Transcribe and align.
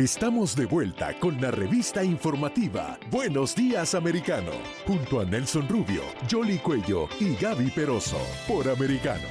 Estamos 0.00 0.56
de 0.56 0.64
vuelta 0.64 1.14
con 1.18 1.38
la 1.42 1.50
revista 1.50 2.02
informativa 2.02 2.98
Buenos 3.10 3.54
Días 3.54 3.94
Americano, 3.94 4.50
junto 4.86 5.20
a 5.20 5.26
Nelson 5.26 5.68
Rubio, 5.68 6.00
Jolly 6.30 6.56
Cuello 6.56 7.06
y 7.20 7.34
Gaby 7.34 7.70
Peroso, 7.70 8.16
por 8.48 8.66
Americano. 8.70 9.28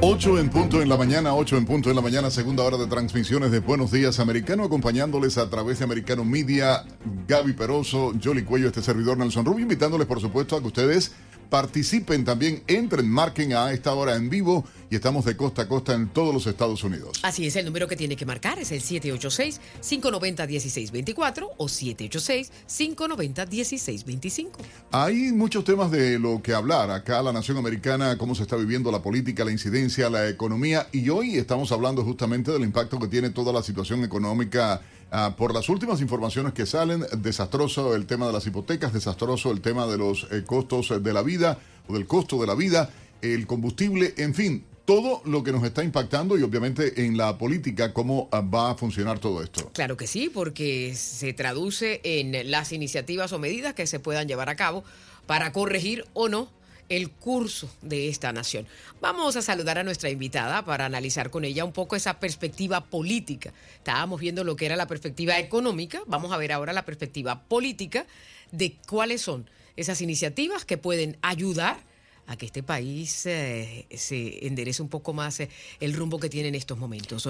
8 0.00 0.38
en 0.38 0.50
punto 0.50 0.82
en 0.82 0.88
la 0.88 0.96
mañana, 0.98 1.34
8 1.34 1.56
en 1.56 1.64
punto 1.64 1.88
en 1.88 1.96
la 1.96 2.02
mañana, 2.02 2.30
segunda 2.30 2.62
hora 2.62 2.76
de 2.76 2.86
transmisiones 2.86 3.50
de 3.50 3.60
Buenos 3.60 3.90
Días 3.90 4.20
Americano, 4.20 4.62
acompañándoles 4.62 5.38
a 5.38 5.50
través 5.50 5.78
de 5.78 5.86
Americano 5.86 6.24
Media, 6.24 6.84
Gaby 7.26 7.54
Peroso, 7.54 8.12
Jolly 8.22 8.44
Cuello, 8.44 8.68
este 8.68 8.82
servidor 8.82 9.16
Nelson 9.16 9.44
Rubio, 9.44 9.62
invitándoles 9.62 10.06
por 10.06 10.20
supuesto 10.20 10.56
a 10.56 10.60
que 10.60 10.66
ustedes 10.66 11.12
participen 11.48 12.24
también, 12.24 12.64
entren, 12.66 13.08
marquen 13.08 13.52
a 13.54 13.70
esta 13.72 13.94
hora 13.94 14.16
en 14.16 14.28
vivo 14.30 14.64
y 14.90 14.96
estamos 14.96 15.24
de 15.24 15.36
costa 15.36 15.62
a 15.62 15.68
costa 15.68 15.94
en 15.94 16.08
todos 16.08 16.34
los 16.34 16.44
Estados 16.46 16.82
Unidos. 16.84 17.20
Así 17.22 17.46
es, 17.46 17.56
el 17.56 17.64
número 17.64 17.88
que 17.88 17.96
tiene 17.96 18.16
que 18.16 18.26
marcar 18.26 18.58
es 18.58 18.70
el 18.72 18.82
786-590-1624 18.82 21.48
o 21.56 21.66
786-590-1625. 21.66 24.50
Hay 24.92 25.32
muchos 25.32 25.64
temas 25.64 25.90
de 25.90 26.18
lo 26.18 26.42
que 26.42 26.52
hablar 26.54 26.90
acá, 26.90 27.22
la 27.22 27.32
nación 27.32 27.56
americana, 27.56 28.18
cómo 28.18 28.34
se 28.34 28.42
está 28.42 28.56
viviendo 28.56 28.92
la 28.92 29.02
política, 29.02 29.44
la 29.44 29.52
incidencia, 29.52 30.10
la 30.10 30.28
economía 30.28 30.88
y 30.92 31.08
hoy 31.08 31.36
estamos 31.36 31.72
hablando 31.72 32.04
justamente 32.04 32.52
del 32.52 32.62
impacto 32.62 32.98
que 32.98 33.08
tiene 33.08 33.30
toda 33.30 33.50
la 33.52 33.62
situación 33.62 34.04
económica 34.04 34.82
Ah, 35.16 35.36
por 35.36 35.54
las 35.54 35.68
últimas 35.68 36.00
informaciones 36.00 36.54
que 36.54 36.66
salen, 36.66 37.06
desastroso 37.18 37.94
el 37.94 38.04
tema 38.04 38.26
de 38.26 38.32
las 38.32 38.48
hipotecas, 38.48 38.92
desastroso 38.92 39.52
el 39.52 39.60
tema 39.60 39.86
de 39.86 39.96
los 39.96 40.26
eh, 40.32 40.42
costos 40.44 41.00
de 41.00 41.12
la 41.12 41.22
vida 41.22 41.56
o 41.86 41.94
del 41.94 42.04
costo 42.08 42.40
de 42.40 42.48
la 42.48 42.56
vida, 42.56 42.90
el 43.22 43.46
combustible, 43.46 44.12
en 44.16 44.34
fin, 44.34 44.64
todo 44.84 45.22
lo 45.24 45.44
que 45.44 45.52
nos 45.52 45.62
está 45.62 45.84
impactando 45.84 46.36
y 46.36 46.42
obviamente 46.42 47.06
en 47.06 47.16
la 47.16 47.38
política, 47.38 47.92
cómo 47.92 48.28
ah, 48.32 48.40
va 48.40 48.72
a 48.72 48.74
funcionar 48.74 49.20
todo 49.20 49.40
esto. 49.40 49.70
Claro 49.72 49.96
que 49.96 50.08
sí, 50.08 50.32
porque 50.34 50.96
se 50.96 51.32
traduce 51.32 52.00
en 52.02 52.50
las 52.50 52.72
iniciativas 52.72 53.32
o 53.32 53.38
medidas 53.38 53.74
que 53.74 53.86
se 53.86 54.00
puedan 54.00 54.26
llevar 54.26 54.48
a 54.48 54.56
cabo 54.56 54.82
para 55.28 55.52
corregir 55.52 56.04
o 56.14 56.28
no 56.28 56.50
el 56.88 57.10
curso 57.10 57.70
de 57.82 58.08
esta 58.08 58.32
nación. 58.32 58.66
Vamos 59.00 59.36
a 59.36 59.42
saludar 59.42 59.78
a 59.78 59.84
nuestra 59.84 60.10
invitada 60.10 60.64
para 60.64 60.86
analizar 60.86 61.30
con 61.30 61.44
ella 61.44 61.64
un 61.64 61.72
poco 61.72 61.96
esa 61.96 62.20
perspectiva 62.20 62.84
política. 62.84 63.52
Estábamos 63.76 64.20
viendo 64.20 64.44
lo 64.44 64.56
que 64.56 64.66
era 64.66 64.76
la 64.76 64.86
perspectiva 64.86 65.38
económica, 65.38 66.02
vamos 66.06 66.32
a 66.32 66.36
ver 66.36 66.52
ahora 66.52 66.72
la 66.72 66.84
perspectiva 66.84 67.42
política 67.42 68.06
de 68.52 68.76
cuáles 68.86 69.22
son 69.22 69.48
esas 69.76 70.00
iniciativas 70.00 70.64
que 70.64 70.78
pueden 70.78 71.16
ayudar 71.22 71.78
a 72.26 72.36
que 72.36 72.46
este 72.46 72.62
país 72.62 73.26
eh, 73.26 73.86
se 73.90 74.46
enderece 74.46 74.82
un 74.82 74.88
poco 74.88 75.12
más 75.12 75.40
eh, 75.40 75.48
el 75.80 75.94
rumbo 75.94 76.18
que 76.18 76.28
tiene 76.28 76.48
en 76.48 76.54
estos 76.54 76.78
momentos. 76.78 77.28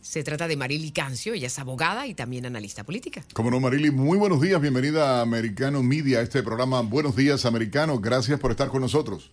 se 0.00 0.24
trata 0.24 0.48
de 0.48 0.56
Marily 0.56 0.90
Cancio, 0.90 1.34
ella 1.34 1.46
es 1.46 1.58
abogada 1.58 2.06
y 2.06 2.14
también 2.14 2.46
analista 2.46 2.84
política. 2.84 3.22
Como 3.34 3.50
no, 3.50 3.60
Marily, 3.60 3.90
muy 3.90 4.18
buenos 4.18 4.40
días, 4.40 4.60
bienvenida 4.60 5.18
a 5.18 5.22
Americano 5.22 5.82
Media, 5.82 6.20
este 6.20 6.42
programa 6.42 6.82
Buenos 6.82 7.16
Días 7.16 7.44
Americano, 7.46 7.98
gracias 7.98 8.40
por 8.40 8.50
estar 8.50 8.68
con 8.68 8.80
nosotros. 8.80 9.32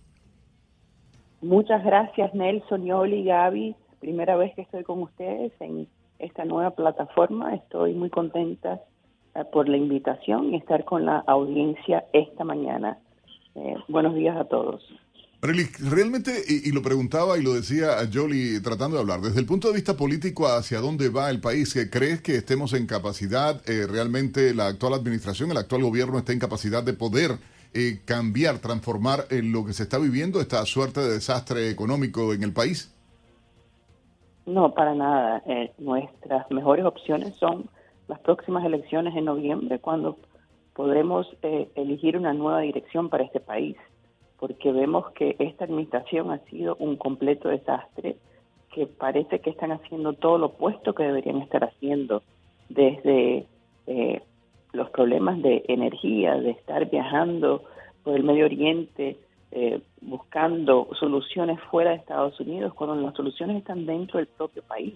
Muchas 1.40 1.84
gracias 1.84 2.34
Nelson, 2.34 2.84
Yoli, 2.84 3.24
Gaby, 3.24 3.76
primera 4.00 4.36
vez 4.36 4.54
que 4.54 4.62
estoy 4.62 4.82
con 4.82 5.02
ustedes 5.02 5.52
en 5.60 5.86
esta 6.18 6.44
nueva 6.44 6.72
plataforma, 6.72 7.54
estoy 7.54 7.94
muy 7.94 8.10
contenta 8.10 8.80
eh, 9.34 9.44
por 9.52 9.68
la 9.68 9.76
invitación 9.76 10.52
y 10.52 10.56
estar 10.56 10.84
con 10.84 11.04
la 11.04 11.18
audiencia 11.26 12.04
esta 12.12 12.44
mañana. 12.44 12.98
Eh, 13.54 13.76
buenos 13.88 14.14
días 14.14 14.36
a 14.36 14.44
todos. 14.44 14.82
Realmente, 15.40 16.32
y, 16.48 16.70
lo 16.72 16.82
preguntaba 16.82 17.38
y 17.38 17.42
lo 17.42 17.54
decía 17.54 17.96
Jolie 18.12 18.60
tratando 18.60 18.96
de 18.96 19.02
hablar, 19.02 19.20
desde 19.20 19.40
el 19.40 19.46
punto 19.46 19.68
de 19.68 19.74
vista 19.74 19.96
político, 19.96 20.46
¿hacia 20.48 20.80
dónde 20.80 21.08
va 21.08 21.30
el 21.30 21.40
país? 21.40 21.78
¿Crees 21.90 22.20
que 22.22 22.36
estemos 22.36 22.72
en 22.72 22.86
capacidad, 22.86 23.62
eh, 23.68 23.86
realmente 23.86 24.54
la 24.54 24.66
actual 24.66 24.94
administración, 24.94 25.50
el 25.50 25.58
actual 25.58 25.82
gobierno 25.82 26.18
está 26.18 26.32
en 26.32 26.38
capacidad 26.38 26.82
de 26.82 26.92
poder 26.92 27.38
eh, 27.74 28.00
cambiar, 28.04 28.58
transformar 28.58 29.26
en 29.30 29.52
lo 29.52 29.64
que 29.64 29.72
se 29.72 29.84
está 29.84 29.98
viviendo, 29.98 30.40
esta 30.40 30.64
suerte 30.66 31.00
de 31.00 31.14
desastre 31.14 31.70
económico 31.70 32.32
en 32.32 32.42
el 32.42 32.52
país? 32.52 32.94
No, 34.46 34.72
para 34.72 34.94
nada. 34.94 35.42
nuestras 35.78 36.50
mejores 36.50 36.84
opciones 36.84 37.34
son 37.36 37.68
las 38.08 38.18
próximas 38.20 38.64
elecciones 38.64 39.14
en 39.14 39.26
noviembre, 39.26 39.78
cuando 39.78 40.16
podremos 40.78 41.26
eh, 41.42 41.68
elegir 41.74 42.16
una 42.16 42.32
nueva 42.32 42.60
dirección 42.60 43.08
para 43.08 43.24
este 43.24 43.40
país, 43.40 43.76
porque 44.38 44.72
vemos 44.72 45.10
que 45.12 45.36
esta 45.38 45.64
administración 45.64 46.30
ha 46.30 46.38
sido 46.50 46.76
un 46.78 46.96
completo 46.96 47.48
desastre, 47.48 48.16
que 48.72 48.86
parece 48.86 49.40
que 49.40 49.50
están 49.50 49.72
haciendo 49.72 50.12
todo 50.12 50.38
lo 50.38 50.46
opuesto 50.46 50.94
que 50.94 51.02
deberían 51.02 51.38
estar 51.38 51.64
haciendo, 51.64 52.22
desde 52.68 53.46
eh, 53.86 54.22
los 54.72 54.90
problemas 54.90 55.42
de 55.42 55.64
energía, 55.68 56.36
de 56.36 56.50
estar 56.50 56.88
viajando 56.88 57.64
por 58.04 58.14
el 58.14 58.22
Medio 58.22 58.44
Oriente, 58.44 59.16
eh, 59.50 59.80
buscando 60.02 60.88
soluciones 61.00 61.58
fuera 61.70 61.90
de 61.90 61.96
Estados 61.96 62.38
Unidos, 62.38 62.74
cuando 62.74 62.94
las 62.96 63.14
soluciones 63.14 63.56
están 63.56 63.86
dentro 63.86 64.18
del 64.18 64.28
propio 64.28 64.62
país. 64.62 64.94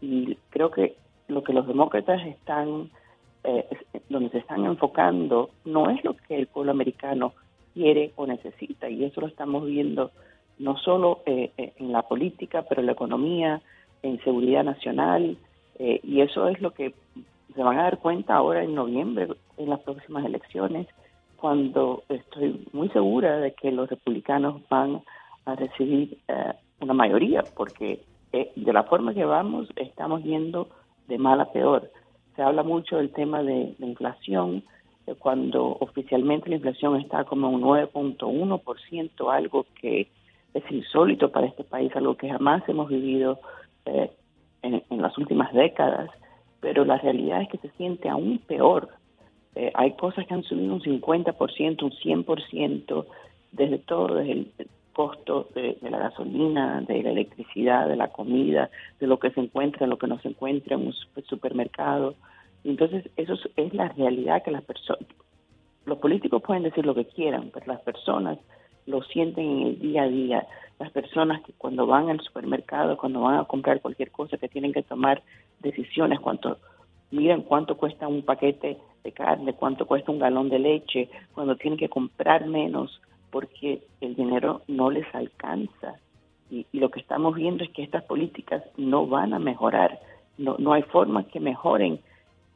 Y 0.00 0.36
creo 0.50 0.70
que 0.70 0.96
lo 1.28 1.42
que 1.42 1.52
los 1.52 1.66
demócratas 1.66 2.24
están 2.26 2.90
eh, 3.44 3.66
donde 4.08 4.30
se 4.30 4.38
están 4.38 4.64
enfocando 4.64 5.50
no 5.64 5.90
es 5.90 6.02
lo 6.04 6.16
que 6.16 6.36
el 6.36 6.46
pueblo 6.46 6.70
americano 6.70 7.32
quiere 7.74 8.12
o 8.16 8.26
necesita. 8.26 8.88
Y 8.88 9.04
eso 9.04 9.20
lo 9.20 9.26
estamos 9.26 9.66
viendo 9.66 10.10
no 10.58 10.76
solo 10.78 11.22
eh, 11.26 11.50
eh, 11.56 11.72
en 11.76 11.92
la 11.92 12.02
política, 12.02 12.62
pero 12.68 12.80
en 12.80 12.86
la 12.86 12.92
economía, 12.92 13.60
en 14.02 14.22
seguridad 14.24 14.64
nacional 14.64 15.36
y 15.78 16.20
eso 16.20 16.46
es 16.46 16.60
lo 16.60 16.70
que 16.72 16.94
se 17.56 17.62
van 17.62 17.76
a 17.76 17.84
dar 17.84 17.98
cuenta 17.98 18.36
ahora 18.36 18.62
en 18.62 18.72
noviembre 18.72 19.26
en 19.56 19.68
las 19.68 19.80
próximas 19.80 20.24
elecciones 20.24 20.86
cuando 21.36 22.04
estoy 22.08 22.68
muy 22.72 22.88
segura 22.90 23.38
de 23.38 23.52
que 23.52 23.72
los 23.72 23.90
republicanos 23.90 24.62
van 24.68 25.02
a 25.44 25.56
recibir 25.56 26.18
una 26.78 26.94
mayoría 26.94 27.42
porque 27.56 28.00
de 28.32 28.72
la 28.72 28.84
forma 28.84 29.12
que 29.12 29.24
vamos 29.24 29.68
estamos 29.74 30.22
yendo 30.22 30.68
de 31.08 31.18
mal 31.18 31.40
a 31.40 31.52
peor. 31.52 31.90
Se 32.36 32.42
habla 32.42 32.62
mucho 32.62 32.96
del 32.96 33.10
tema 33.10 33.42
de 33.42 33.74
la 33.78 33.86
inflación, 33.86 34.64
cuando 35.18 35.76
oficialmente 35.80 36.48
la 36.48 36.56
inflación 36.56 36.96
está 36.96 37.24
como 37.24 37.50
un 37.50 37.62
9.1%, 37.62 39.32
algo 39.32 39.66
que 39.80 40.08
es 40.54 40.70
insólito 40.70 41.30
para 41.30 41.46
este 41.46 41.64
país, 41.64 41.94
algo 41.96 42.16
que 42.16 42.28
jamás 42.28 42.62
hemos 42.68 42.88
vivido 42.88 43.40
eh, 43.86 44.10
en, 44.62 44.82
las 45.02 45.16
últimas 45.18 45.52
décadas, 45.52 46.10
pero 46.60 46.84
la 46.84 46.98
realidad 46.98 47.42
es 47.42 47.48
que 47.48 47.58
se 47.58 47.70
siente 47.76 48.08
aún 48.08 48.38
peor. 48.38 48.88
Eh, 49.54 49.72
hay 49.74 49.92
cosas 49.92 50.26
que 50.26 50.34
han 50.34 50.44
subido 50.44 50.74
un 50.74 50.82
50%, 50.82 51.82
un 51.82 51.90
100%, 51.90 53.06
desde 53.52 53.78
todo, 53.78 54.14
desde 54.14 54.32
el 54.32 54.52
costo 54.92 55.48
de, 55.54 55.76
la 55.82 55.98
gasolina, 55.98 56.80
de 56.82 57.02
la 57.02 57.10
electricidad, 57.10 57.88
de 57.88 57.96
la 57.96 58.08
comida, 58.08 58.70
de 59.00 59.06
lo 59.06 59.18
que 59.18 59.30
se 59.30 59.40
encuentra, 59.40 59.86
lo 59.86 59.98
que 59.98 60.06
no 60.06 60.18
se 60.20 60.28
encuentra 60.28 60.76
en 60.76 60.86
un 60.86 60.94
supermercado. 61.24 62.14
Entonces, 62.64 63.08
eso 63.16 63.34
es, 63.56 63.74
la 63.74 63.88
realidad 63.88 64.42
que 64.42 64.50
las 64.50 64.62
personas, 64.62 65.04
los 65.84 65.98
políticos 65.98 66.42
pueden 66.42 66.62
decir 66.62 66.86
lo 66.86 66.94
que 66.94 67.06
quieran, 67.06 67.50
pero 67.52 67.66
las 67.66 67.80
personas 67.80 68.38
lo 68.86 69.02
sienten 69.02 69.44
en 69.44 69.66
el 69.66 69.78
día 69.78 70.02
a 70.02 70.08
día. 70.08 70.46
Las 70.78 70.90
personas 70.90 71.42
que 71.42 71.52
cuando 71.52 71.86
van 71.86 72.08
al 72.08 72.20
supermercado, 72.20 72.96
cuando 72.96 73.20
van 73.20 73.38
a 73.38 73.44
comprar 73.44 73.80
cualquier 73.80 74.10
cosa, 74.10 74.36
que 74.36 74.48
tienen 74.48 74.72
que 74.72 74.82
tomar 74.82 75.22
decisiones, 75.60 76.20
cuánto, 76.20 76.58
miran 77.10 77.42
cuánto 77.42 77.76
cuesta 77.76 78.08
un 78.08 78.22
paquete 78.22 78.78
de 79.04 79.12
carne, 79.12 79.54
cuánto 79.54 79.86
cuesta 79.86 80.12
un 80.12 80.18
galón 80.18 80.48
de 80.48 80.58
leche, 80.58 81.08
cuando 81.34 81.56
tienen 81.56 81.78
que 81.78 81.88
comprar 81.88 82.46
menos, 82.46 83.00
porque 83.30 83.82
el 84.00 84.14
dinero 84.14 84.62
no 84.68 84.90
les 84.90 85.06
alcanza. 85.14 85.96
Y, 86.50 86.66
lo 86.72 86.90
que 86.90 87.00
estamos 87.00 87.34
viendo 87.34 87.64
es 87.64 87.70
que 87.70 87.82
estas 87.82 88.04
políticas 88.04 88.62
no 88.76 89.06
van 89.06 89.32
a 89.32 89.38
mejorar, 89.38 89.98
no, 90.38 90.56
no 90.58 90.72
hay 90.72 90.82
forma 90.82 91.24
que 91.24 91.40
mejoren. 91.40 92.00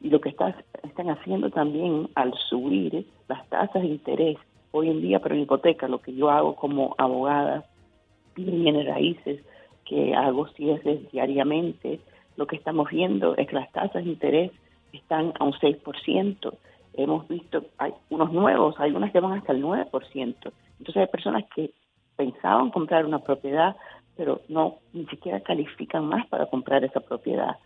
Y 0.00 0.10
lo 0.10 0.20
que 0.20 0.28
están 0.28 1.10
haciendo 1.10 1.50
también 1.50 2.08
al 2.14 2.32
subir 2.48 3.06
las 3.28 3.48
tasas 3.48 3.82
de 3.82 3.88
interés 3.88 4.36
hoy 4.70 4.90
en 4.90 5.00
día, 5.00 5.20
pero 5.20 5.34
en 5.34 5.42
hipoteca, 5.42 5.88
lo 5.88 6.00
que 6.00 6.14
yo 6.14 6.30
hago 6.30 6.54
como 6.54 6.94
abogada, 6.98 7.64
bienes 8.36 8.86
raíces, 8.86 9.42
que 9.84 10.14
hago 10.14 10.48
cierres 10.48 11.10
diariamente, 11.10 12.00
lo 12.36 12.46
que 12.46 12.56
estamos 12.56 12.90
viendo 12.90 13.36
es 13.36 13.48
que 13.48 13.54
las 13.54 13.72
tasas 13.72 14.04
de 14.04 14.10
interés 14.10 14.52
están 14.92 15.32
a 15.38 15.44
un 15.44 15.52
6%. 15.52 16.54
Hemos 16.94 17.28
visto, 17.28 17.64
hay 17.78 17.92
unos 18.10 18.32
nuevos, 18.32 18.74
hay 18.78 18.92
unas 18.92 19.12
que 19.12 19.20
van 19.20 19.38
hasta 19.38 19.52
el 19.52 19.62
9%. 19.62 19.90
Entonces 20.78 20.96
hay 20.96 21.06
personas 21.06 21.44
que 21.54 21.70
pensaban 22.16 22.70
comprar 22.70 23.06
una 23.06 23.20
propiedad, 23.20 23.76
pero 24.16 24.40
no 24.48 24.76
ni 24.92 25.06
siquiera 25.06 25.40
califican 25.40 26.06
más 26.06 26.26
para 26.26 26.46
comprar 26.46 26.84
esa 26.84 27.00
propiedad. 27.00 27.56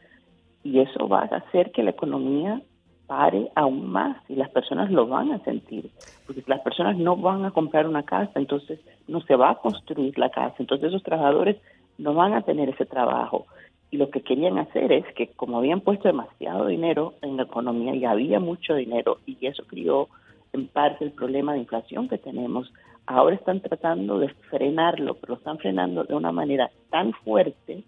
Y 0.62 0.80
eso 0.80 1.08
va 1.08 1.22
a 1.22 1.36
hacer 1.36 1.72
que 1.72 1.82
la 1.82 1.90
economía 1.90 2.60
pare 3.06 3.50
aún 3.56 3.90
más 3.90 4.18
y 4.28 4.36
las 4.36 4.50
personas 4.50 4.88
lo 4.90 5.08
van 5.08 5.32
a 5.32 5.40
sentir, 5.40 5.90
porque 6.26 6.44
las 6.46 6.60
personas 6.60 6.96
no 6.96 7.16
van 7.16 7.44
a 7.44 7.50
comprar 7.50 7.88
una 7.88 8.04
casa, 8.04 8.38
entonces 8.38 8.78
no 9.08 9.20
se 9.22 9.34
va 9.34 9.50
a 9.50 9.54
construir 9.56 10.16
la 10.16 10.30
casa, 10.30 10.54
entonces 10.60 10.90
esos 10.90 11.02
trabajadores 11.02 11.56
no 11.98 12.14
van 12.14 12.34
a 12.34 12.42
tener 12.42 12.68
ese 12.68 12.86
trabajo. 12.86 13.46
Y 13.90 13.96
lo 13.96 14.10
que 14.10 14.20
querían 14.20 14.58
hacer 14.58 14.92
es 14.92 15.04
que 15.14 15.26
como 15.26 15.58
habían 15.58 15.80
puesto 15.80 16.06
demasiado 16.06 16.66
dinero 16.66 17.14
en 17.22 17.36
la 17.36 17.42
economía 17.42 17.96
y 17.96 18.04
había 18.04 18.38
mucho 18.38 18.76
dinero 18.76 19.18
y 19.26 19.44
eso 19.44 19.64
crió 19.66 20.08
en 20.52 20.68
parte 20.68 21.04
el 21.04 21.10
problema 21.10 21.54
de 21.54 21.58
inflación 21.60 22.08
que 22.08 22.18
tenemos, 22.18 22.72
ahora 23.06 23.34
están 23.34 23.60
tratando 23.60 24.20
de 24.20 24.28
frenarlo, 24.50 25.14
pero 25.14 25.34
lo 25.34 25.38
están 25.38 25.58
frenando 25.58 26.04
de 26.04 26.14
una 26.14 26.30
manera 26.30 26.70
tan 26.90 27.12
fuerte 27.12 27.82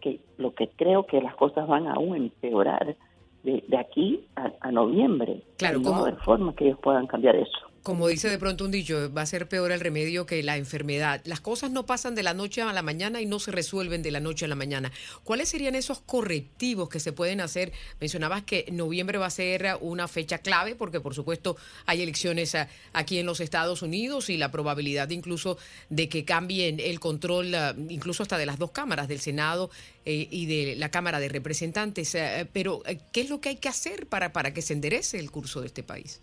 que 0.00 0.20
lo 0.38 0.54
que 0.54 0.68
creo 0.68 1.06
que 1.06 1.20
las 1.20 1.34
cosas 1.36 1.68
van 1.68 1.86
aún 1.86 2.16
empeorar 2.16 2.96
de, 3.42 3.62
aquí 3.78 4.26
a, 4.36 4.70
noviembre. 4.70 5.42
Claro, 5.56 5.80
no 5.80 6.04
hay 6.04 6.12
forma 6.24 6.54
que 6.54 6.66
ellos 6.66 6.78
puedan 6.80 7.06
cambiar 7.06 7.36
eso 7.36 7.69
como 7.82 8.08
dice 8.08 8.28
de 8.28 8.38
pronto 8.38 8.64
un 8.64 8.70
dicho, 8.70 9.12
va 9.12 9.22
a 9.22 9.26
ser 9.26 9.48
peor 9.48 9.72
el 9.72 9.80
remedio 9.80 10.26
que 10.26 10.42
la 10.42 10.56
enfermedad. 10.56 11.22
Las 11.24 11.40
cosas 11.40 11.70
no 11.70 11.86
pasan 11.86 12.14
de 12.14 12.22
la 12.22 12.34
noche 12.34 12.62
a 12.62 12.72
la 12.72 12.82
mañana 12.82 13.20
y 13.20 13.26
no 13.26 13.38
se 13.38 13.50
resuelven 13.50 14.02
de 14.02 14.10
la 14.10 14.20
noche 14.20 14.44
a 14.44 14.48
la 14.48 14.54
mañana. 14.54 14.92
¿Cuáles 15.24 15.48
serían 15.48 15.74
esos 15.74 16.00
correctivos 16.00 16.88
que 16.88 17.00
se 17.00 17.12
pueden 17.12 17.40
hacer? 17.40 17.72
Mencionabas 18.00 18.42
que 18.42 18.66
noviembre 18.70 19.18
va 19.18 19.26
a 19.26 19.30
ser 19.30 19.78
una 19.80 20.08
fecha 20.08 20.38
clave 20.38 20.74
porque 20.74 21.00
por 21.00 21.14
supuesto 21.14 21.56
hay 21.86 22.02
elecciones 22.02 22.54
ah, 22.54 22.68
aquí 22.92 23.18
en 23.18 23.26
los 23.26 23.40
Estados 23.40 23.82
Unidos 23.82 24.30
y 24.30 24.36
la 24.36 24.50
probabilidad 24.50 25.08
incluso 25.10 25.58
de 25.88 26.08
que 26.08 26.24
cambien 26.24 26.80
el 26.80 27.00
control 27.00 27.54
ah, 27.54 27.74
incluso 27.88 28.22
hasta 28.22 28.38
de 28.38 28.46
las 28.46 28.58
dos 28.58 28.72
cámaras, 28.72 29.08
del 29.08 29.20
Senado 29.20 29.70
eh, 30.04 30.28
y 30.30 30.46
de 30.46 30.76
la 30.76 30.90
Cámara 30.90 31.20
de 31.20 31.28
Representantes. 31.28 32.14
Eh, 32.14 32.46
pero, 32.52 32.82
eh, 32.86 32.98
¿qué 33.12 33.22
es 33.22 33.30
lo 33.30 33.40
que 33.40 33.50
hay 33.50 33.56
que 33.56 33.68
hacer 33.68 34.06
para, 34.06 34.32
para 34.32 34.52
que 34.52 34.62
se 34.62 34.72
enderece 34.72 35.18
el 35.18 35.30
curso 35.30 35.60
de 35.60 35.68
este 35.68 35.82
país? 35.82 36.20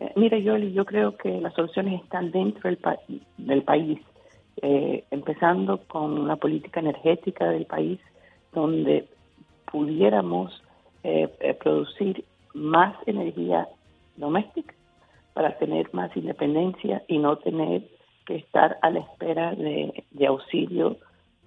Eh, 0.00 0.12
mire, 0.16 0.42
Yoli, 0.42 0.72
yo 0.72 0.84
creo 0.84 1.16
que 1.16 1.40
las 1.40 1.54
soluciones 1.54 2.02
están 2.02 2.30
dentro 2.30 2.68
del, 2.68 2.78
del 3.38 3.62
país, 3.62 4.00
eh, 4.62 5.04
empezando 5.10 5.78
con 5.86 6.26
la 6.26 6.36
política 6.36 6.80
energética 6.80 7.48
del 7.48 7.66
país, 7.66 8.00
donde 8.52 9.08
pudiéramos 9.70 10.62
eh, 11.02 11.28
producir 11.62 12.24
más 12.54 12.96
energía 13.06 13.68
doméstica 14.16 14.74
para 15.32 15.56
tener 15.58 15.92
más 15.92 16.16
independencia 16.16 17.02
y 17.08 17.18
no 17.18 17.36
tener 17.38 17.82
que 18.26 18.36
estar 18.36 18.78
a 18.82 18.90
la 18.90 19.00
espera 19.00 19.54
de, 19.54 20.26
auxilio 20.26 20.96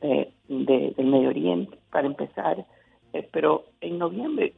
de, 0.01 0.31
del 0.47 1.05
Medio 1.05 1.29
Oriente 1.29 1.77
para 1.89 2.07
empezar. 2.07 2.65
pero 3.31 3.63
en 3.81 3.97
noviembre 3.97 4.53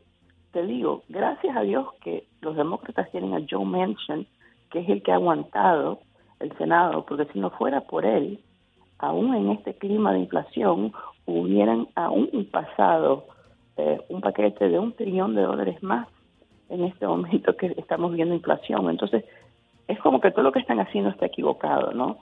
te 0.52 0.66
digo, 0.66 1.04
gracias 1.10 1.56
a 1.56 1.62
Dios 1.62 1.88
que 2.02 2.26
los 2.42 2.56
demócratas 2.56 3.10
tienen 3.12 3.34
a 3.34 3.46
Joe 3.50 3.66
Manchin, 3.66 4.28
que 4.72 4.80
es 4.80 4.90
el 4.90 5.04
que 5.04 5.12
ha 5.12 5.16
aguantado 5.16 6.00
el 6.40 6.56
Senado, 6.58 7.06
porque 7.06 7.32
si 7.34 7.40
no 7.40 7.50
fuera 7.52 7.82
por 7.82 8.06
él, 8.06 8.40
aún 8.98 9.36
en 9.36 9.52
este 9.52 9.76
clima 9.76 10.14
de 10.14 10.20
inflación, 10.20 10.94
hubieran 11.26 11.88
aún 11.96 12.48
pasado 12.52 13.26
eh, 13.78 14.02
un 14.10 14.22
paquete 14.22 14.70
de 14.70 14.80
un 14.80 14.94
trillón 14.94 15.36
de 15.36 15.42
dólares 15.44 15.82
más 15.84 16.08
en 16.70 16.84
este 16.84 17.06
momento 17.06 17.56
que 17.56 17.74
estamos 17.78 18.14
viendo 18.14 18.36
inflación. 18.36 18.90
Entonces, 18.90 19.26
es 19.88 20.00
como 20.00 20.20
que 20.22 20.32
todo 20.32 20.44
lo 20.44 20.52
que 20.52 20.60
están 20.60 20.80
haciendo 20.80 21.10
está 21.10 21.28
equivocado, 21.28 21.92
¿no? 21.94 22.20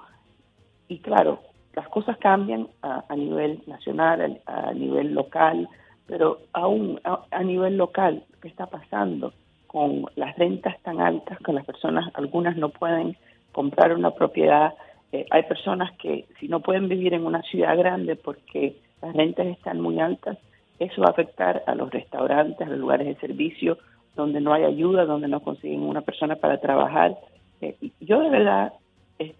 Y 0.87 0.99
claro, 0.99 1.39
las 1.75 1.87
cosas 1.89 2.17
cambian 2.17 2.67
a, 2.81 3.15
nivel 3.15 3.61
nacional, 3.67 4.41
a 4.45 4.73
nivel 4.73 5.13
local, 5.13 5.67
pero 6.07 6.39
aún 6.53 6.99
a, 7.03 7.43
nivel 7.43 7.77
local, 7.77 8.23
¿qué 8.41 8.47
está 8.47 8.65
pasando 8.67 9.33
con 9.67 10.05
las 10.15 10.35
rentas 10.37 10.81
tan 10.81 11.01
altas 11.01 11.37
que 11.39 11.53
las 11.53 11.65
personas, 11.65 12.09
algunas 12.15 12.55
no 12.55 12.69
pueden 12.69 13.17
comprar 13.51 13.93
una 13.93 14.11
propiedad? 14.11 14.73
Eh, 15.11 15.25
hay 15.29 15.43
personas 15.43 15.91
que 15.97 16.25
si 16.39 16.47
no 16.47 16.61
pueden 16.61 16.87
vivir 16.87 17.13
en 17.13 17.25
una 17.25 17.41
ciudad 17.43 17.77
grande 17.77 18.15
porque 18.15 18.77
las 19.01 19.13
rentas 19.15 19.47
están 19.47 19.81
muy 19.81 19.99
altas, 19.99 20.37
eso 20.79 21.01
va 21.01 21.07
a 21.07 21.11
afectar 21.11 21.63
a 21.67 21.75
los 21.75 21.91
restaurantes, 21.91 22.65
a 22.65 22.69
los 22.69 22.79
lugares 22.79 23.07
de 23.07 23.15
servicio, 23.15 23.77
donde 24.15 24.39
no 24.41 24.53
hay 24.53 24.63
ayuda, 24.63 25.05
donde 25.05 25.27
no 25.27 25.41
consiguen 25.41 25.83
una 25.83 26.01
persona 26.01 26.37
para 26.37 26.59
trabajar. 26.59 27.17
Eh, 27.61 27.75
yo 27.99 28.21
de 28.21 28.29
verdad 28.29 28.73
eh, 29.19 29.35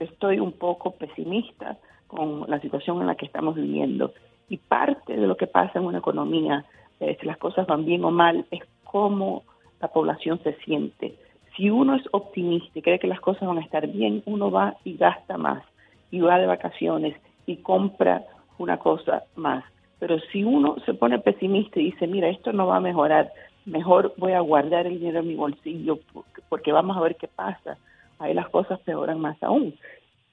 estoy 0.00 0.40
un 0.40 0.52
poco 0.52 0.92
pesimista 0.92 1.78
con 2.08 2.50
la 2.50 2.58
situación 2.60 3.00
en 3.00 3.06
la 3.06 3.14
que 3.14 3.26
estamos 3.26 3.54
viviendo 3.54 4.12
y 4.50 4.58
parte 4.58 5.16
de 5.16 5.26
lo 5.26 5.36
que 5.36 5.46
pasa 5.46 5.78
en 5.78 5.86
una 5.86 5.98
economía, 5.98 6.66
eh, 6.98 7.16
si 7.18 7.26
las 7.26 7.38
cosas 7.38 7.66
van 7.66 7.86
bien 7.86 8.04
o 8.04 8.10
mal, 8.10 8.44
es 8.50 8.60
cómo 8.84 9.44
la 9.80 9.88
población 9.88 10.40
se 10.42 10.54
siente. 10.64 11.14
Si 11.56 11.70
uno 11.70 11.94
es 11.94 12.02
optimista 12.10 12.78
y 12.78 12.82
cree 12.82 12.98
que 12.98 13.06
las 13.06 13.20
cosas 13.20 13.48
van 13.48 13.58
a 13.58 13.62
estar 13.62 13.86
bien, 13.86 14.22
uno 14.26 14.50
va 14.50 14.76
y 14.84 14.96
gasta 14.96 15.38
más, 15.38 15.62
y 16.10 16.20
va 16.20 16.38
de 16.38 16.46
vacaciones 16.46 17.16
y 17.46 17.58
compra 17.58 18.24
una 18.58 18.76
cosa 18.78 19.22
más. 19.36 19.64
Pero 20.00 20.18
si 20.32 20.42
uno 20.42 20.76
se 20.84 20.94
pone 20.94 21.20
pesimista 21.20 21.78
y 21.78 21.92
dice, 21.92 22.08
mira, 22.08 22.28
esto 22.28 22.52
no 22.52 22.66
va 22.66 22.76
a 22.76 22.80
mejorar, 22.80 23.32
mejor 23.66 24.14
voy 24.16 24.32
a 24.32 24.40
guardar 24.40 24.86
el 24.86 24.98
dinero 24.98 25.20
en 25.20 25.28
mi 25.28 25.36
bolsillo 25.36 26.00
porque 26.48 26.72
vamos 26.72 26.96
a 26.96 27.00
ver 27.00 27.14
qué 27.16 27.28
pasa, 27.28 27.78
ahí 28.18 28.34
las 28.34 28.48
cosas 28.48 28.80
peoran 28.80 29.20
más 29.20 29.40
aún. 29.42 29.74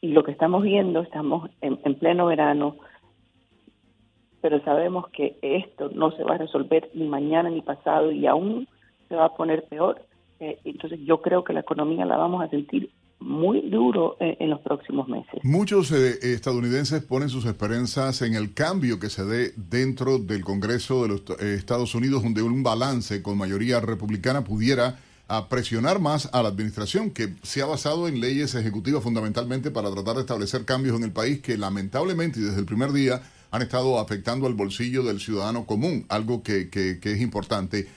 Y 0.01 0.09
lo 0.09 0.23
que 0.23 0.31
estamos 0.31 0.63
viendo, 0.63 1.01
estamos 1.01 1.49
en, 1.61 1.79
en 1.83 1.95
pleno 1.95 2.25
verano, 2.25 2.77
pero 4.47 4.63
sabemos 4.63 5.09
que 5.09 5.37
esto 5.41 5.89
no 5.93 6.11
se 6.11 6.23
va 6.23 6.35
a 6.35 6.37
resolver 6.37 6.89
ni 6.93 7.05
mañana 7.05 7.49
ni 7.49 7.61
pasado 7.61 8.13
y 8.13 8.25
aún 8.27 8.65
se 9.09 9.15
va 9.15 9.25
a 9.25 9.35
poner 9.35 9.65
peor. 9.65 10.01
Eh, 10.39 10.57
entonces 10.63 11.01
yo 11.03 11.21
creo 11.21 11.43
que 11.43 11.51
la 11.51 11.59
economía 11.59 12.05
la 12.05 12.15
vamos 12.15 12.41
a 12.41 12.49
sentir 12.49 12.89
muy 13.19 13.59
duro 13.69 14.15
eh, 14.21 14.37
en 14.39 14.49
los 14.49 14.61
próximos 14.61 15.09
meses. 15.09 15.43
Muchos 15.43 15.91
eh, 15.91 16.17
estadounidenses 16.33 17.03
ponen 17.03 17.27
sus 17.27 17.45
esperanzas 17.45 18.21
en 18.21 18.35
el 18.35 18.53
cambio 18.53 19.01
que 19.01 19.09
se 19.09 19.25
dé 19.25 19.51
dentro 19.57 20.17
del 20.17 20.45
Congreso 20.45 21.03
de 21.03 21.09
los 21.09 21.41
Estados 21.41 21.93
Unidos, 21.93 22.23
donde 22.23 22.41
un 22.41 22.63
balance 22.63 23.21
con 23.21 23.37
mayoría 23.37 23.81
republicana 23.81 24.45
pudiera 24.45 24.95
a 25.27 25.49
presionar 25.49 25.99
más 25.99 26.29
a 26.31 26.41
la 26.41 26.47
administración 26.47 27.11
que 27.11 27.33
se 27.43 27.61
ha 27.61 27.65
basado 27.65 28.07
en 28.07 28.21
leyes 28.21 28.55
ejecutivas 28.55 29.03
fundamentalmente 29.03 29.71
para 29.71 29.91
tratar 29.91 30.15
de 30.15 30.21
establecer 30.21 30.63
cambios 30.63 30.95
en 30.95 31.03
el 31.03 31.11
país 31.11 31.41
que 31.41 31.57
lamentablemente 31.57 32.39
y 32.39 32.43
desde 32.43 32.61
el 32.61 32.65
primer 32.65 32.93
día 32.93 33.21
han 33.51 33.61
estado 33.61 33.99
afectando 33.99 34.47
al 34.47 34.53
bolsillo 34.53 35.03
del 35.03 35.19
ciudadano 35.19 35.65
común, 35.65 36.05
algo 36.09 36.43
que, 36.43 36.69
que, 36.69 36.99
es 37.01 37.21
importante. 37.21 37.87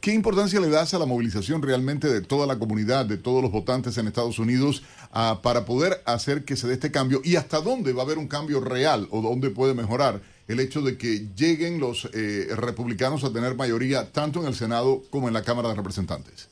¿Qué 0.00 0.14
importancia 0.14 0.60
le 0.60 0.70
das 0.70 0.94
a 0.94 0.98
la 0.98 1.06
movilización 1.06 1.62
realmente 1.62 2.08
de 2.08 2.22
toda 2.22 2.46
la 2.46 2.58
comunidad, 2.58 3.04
de 3.04 3.18
todos 3.18 3.42
los 3.42 3.52
votantes 3.52 3.98
en 3.98 4.06
Estados 4.06 4.38
Unidos, 4.38 4.82
ah, 5.12 5.40
para 5.42 5.64
poder 5.64 6.00
hacer 6.06 6.44
que 6.44 6.56
se 6.56 6.66
dé 6.66 6.74
este 6.74 6.90
cambio? 6.90 7.20
¿Y 7.22 7.36
hasta 7.36 7.60
dónde 7.60 7.92
va 7.92 8.02
a 8.02 8.04
haber 8.06 8.18
un 8.18 8.26
cambio 8.26 8.60
real 8.60 9.08
o 9.10 9.20
dónde 9.20 9.50
puede 9.50 9.74
mejorar 9.74 10.22
el 10.48 10.58
hecho 10.58 10.80
de 10.80 10.96
que 10.96 11.28
lleguen 11.36 11.78
los 11.78 12.06
eh, 12.14 12.48
republicanos 12.56 13.22
a 13.24 13.32
tener 13.32 13.54
mayoría 13.54 14.10
tanto 14.10 14.40
en 14.40 14.46
el 14.46 14.54
Senado 14.54 15.02
como 15.10 15.28
en 15.28 15.34
la 15.34 15.42
Cámara 15.42 15.68
de 15.68 15.74
Representantes? 15.76 16.48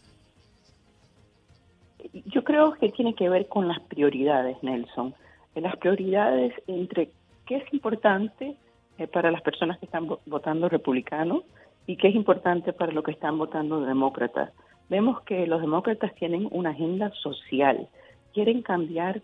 Yo 2.26 2.45
creo 2.45 2.75
que 2.75 2.90
tiene 2.90 3.14
que 3.14 3.28
ver 3.28 3.49
con 3.49 3.66
las 3.66 3.80
prioridades, 3.80 4.57
Nelson. 4.62 5.14
Las 5.54 5.76
prioridades 5.76 6.52
entre 6.66 7.11
qué 7.49 7.57
es 7.57 7.73
importante 7.73 8.57
eh, 8.99 9.07
para 9.07 9.31
las 9.31 9.40
personas 9.40 9.78
que 9.78 9.87
están 9.87 10.07
votando 10.26 10.69
republicano 10.69 11.45
y 11.87 11.97
qué 11.97 12.09
es 12.09 12.14
importante 12.14 12.75
para 12.75 12.93
los 12.93 13.02
que 13.02 13.12
están 13.12 13.38
votando 13.38 13.81
demócratas. 13.81 14.52
Vemos 14.90 15.23
que 15.23 15.47
los 15.47 15.62
demócratas 15.62 16.14
tienen 16.17 16.47
una 16.50 16.71
agenda 16.71 17.11
social, 17.23 17.88
quieren 18.35 18.61
cambiar 18.61 19.23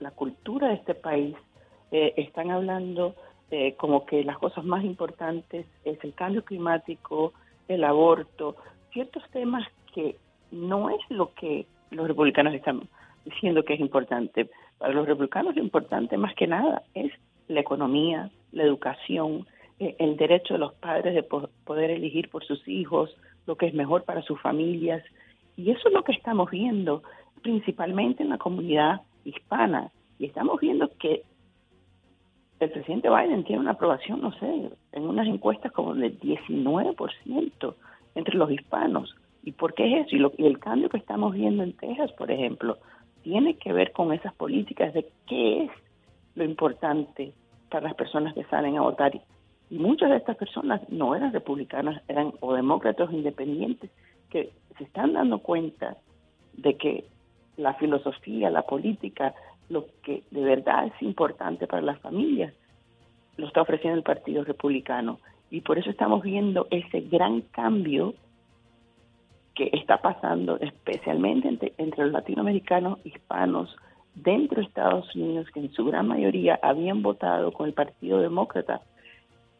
la 0.00 0.10
cultura 0.10 0.68
de 0.68 0.74
este 0.74 0.94
país, 0.94 1.36
eh, 1.92 2.12
están 2.16 2.50
hablando 2.50 3.14
eh, 3.52 3.74
como 3.76 4.04
que 4.04 4.24
las 4.24 4.38
cosas 4.38 4.64
más 4.64 4.84
importantes 4.84 5.64
es 5.84 6.02
el 6.02 6.12
cambio 6.14 6.44
climático, 6.44 7.32
el 7.68 7.84
aborto, 7.84 8.56
ciertos 8.92 9.22
temas 9.30 9.64
que 9.94 10.16
no 10.50 10.90
es 10.90 11.00
lo 11.08 11.34
que 11.34 11.66
los 11.92 12.08
republicanos 12.08 12.52
están 12.54 12.88
diciendo 13.24 13.62
que 13.62 13.74
es 13.74 13.80
importante. 13.80 14.50
Para 14.78 14.92
los 14.92 15.06
republicanos 15.06 15.54
lo 15.54 15.62
importante 15.62 16.16
más 16.16 16.34
que 16.34 16.48
nada 16.48 16.82
es 16.94 17.12
la 17.50 17.60
economía, 17.60 18.30
la 18.52 18.62
educación, 18.62 19.46
eh, 19.78 19.96
el 19.98 20.16
derecho 20.16 20.54
de 20.54 20.60
los 20.60 20.74
padres 20.74 21.14
de 21.14 21.22
poder 21.22 21.90
elegir 21.90 22.30
por 22.30 22.44
sus 22.44 22.66
hijos 22.68 23.16
lo 23.46 23.56
que 23.56 23.66
es 23.66 23.74
mejor 23.74 24.04
para 24.04 24.22
sus 24.22 24.40
familias. 24.40 25.02
Y 25.56 25.70
eso 25.70 25.88
es 25.88 25.94
lo 25.94 26.04
que 26.04 26.12
estamos 26.12 26.50
viendo 26.50 27.02
principalmente 27.42 28.22
en 28.22 28.28
la 28.28 28.38
comunidad 28.38 29.00
hispana. 29.24 29.90
Y 30.18 30.26
estamos 30.26 30.60
viendo 30.60 30.90
que 30.98 31.22
el 32.60 32.70
presidente 32.70 33.08
Biden 33.08 33.44
tiene 33.44 33.62
una 33.62 33.72
aprobación, 33.72 34.20
no 34.20 34.32
sé, 34.38 34.70
en 34.92 35.02
unas 35.02 35.26
encuestas 35.26 35.72
como 35.72 35.94
del 35.94 36.18
19% 36.20 37.74
entre 38.14 38.36
los 38.36 38.50
hispanos. 38.50 39.16
¿Y 39.42 39.52
por 39.52 39.72
qué 39.72 40.00
es 40.00 40.06
eso? 40.06 40.16
Y, 40.16 40.42
y 40.42 40.46
el 40.46 40.58
cambio 40.58 40.90
que 40.90 40.98
estamos 40.98 41.32
viendo 41.32 41.62
en 41.62 41.72
Texas, 41.72 42.12
por 42.12 42.30
ejemplo, 42.30 42.78
tiene 43.22 43.56
que 43.56 43.72
ver 43.72 43.92
con 43.92 44.12
esas 44.12 44.34
políticas 44.34 44.92
de 44.92 45.08
qué 45.26 45.64
es 45.64 45.70
lo 46.34 46.44
importante 46.44 47.32
para 47.70 47.84
las 47.84 47.94
personas 47.94 48.34
que 48.34 48.44
salen 48.44 48.76
a 48.76 48.82
votar. 48.82 49.12
Y 49.70 49.78
muchas 49.78 50.10
de 50.10 50.16
estas 50.16 50.36
personas 50.36 50.80
no 50.88 51.14
eran 51.14 51.32
republicanas, 51.32 52.02
eran 52.08 52.32
o 52.40 52.54
demócratas 52.54 53.12
independientes, 53.12 53.90
que 54.28 54.52
se 54.76 54.84
están 54.84 55.12
dando 55.12 55.38
cuenta 55.38 55.96
de 56.54 56.76
que 56.76 57.04
la 57.56 57.74
filosofía, 57.74 58.50
la 58.50 58.62
política, 58.62 59.34
lo 59.68 59.86
que 60.02 60.22
de 60.30 60.42
verdad 60.42 60.86
es 60.86 61.02
importante 61.02 61.66
para 61.66 61.82
las 61.82 62.00
familias, 62.00 62.52
lo 63.36 63.46
está 63.46 63.62
ofreciendo 63.62 63.96
el 63.96 64.04
Partido 64.04 64.44
Republicano. 64.44 65.20
Y 65.50 65.62
por 65.62 65.78
eso 65.78 65.90
estamos 65.90 66.22
viendo 66.22 66.66
ese 66.70 67.00
gran 67.02 67.42
cambio 67.42 68.14
que 69.54 69.70
está 69.72 69.98
pasando 69.98 70.58
especialmente 70.60 71.48
entre, 71.48 71.72
entre 71.78 72.04
los 72.04 72.12
latinoamericanos 72.12 72.98
hispanos 73.04 73.76
dentro 74.14 74.60
de 74.60 74.66
Estados 74.66 75.14
Unidos, 75.14 75.48
que 75.52 75.60
en 75.60 75.72
su 75.72 75.84
gran 75.84 76.08
mayoría 76.08 76.58
habían 76.62 77.02
votado 77.02 77.52
con 77.52 77.66
el 77.66 77.72
Partido 77.72 78.20
Demócrata, 78.20 78.80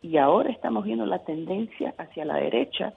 y 0.02 0.16
ahora 0.16 0.50
estamos 0.50 0.84
viendo 0.84 1.06
la 1.06 1.20
tendencia 1.20 1.94
hacia 1.98 2.24
la 2.24 2.36
derecha, 2.36 2.94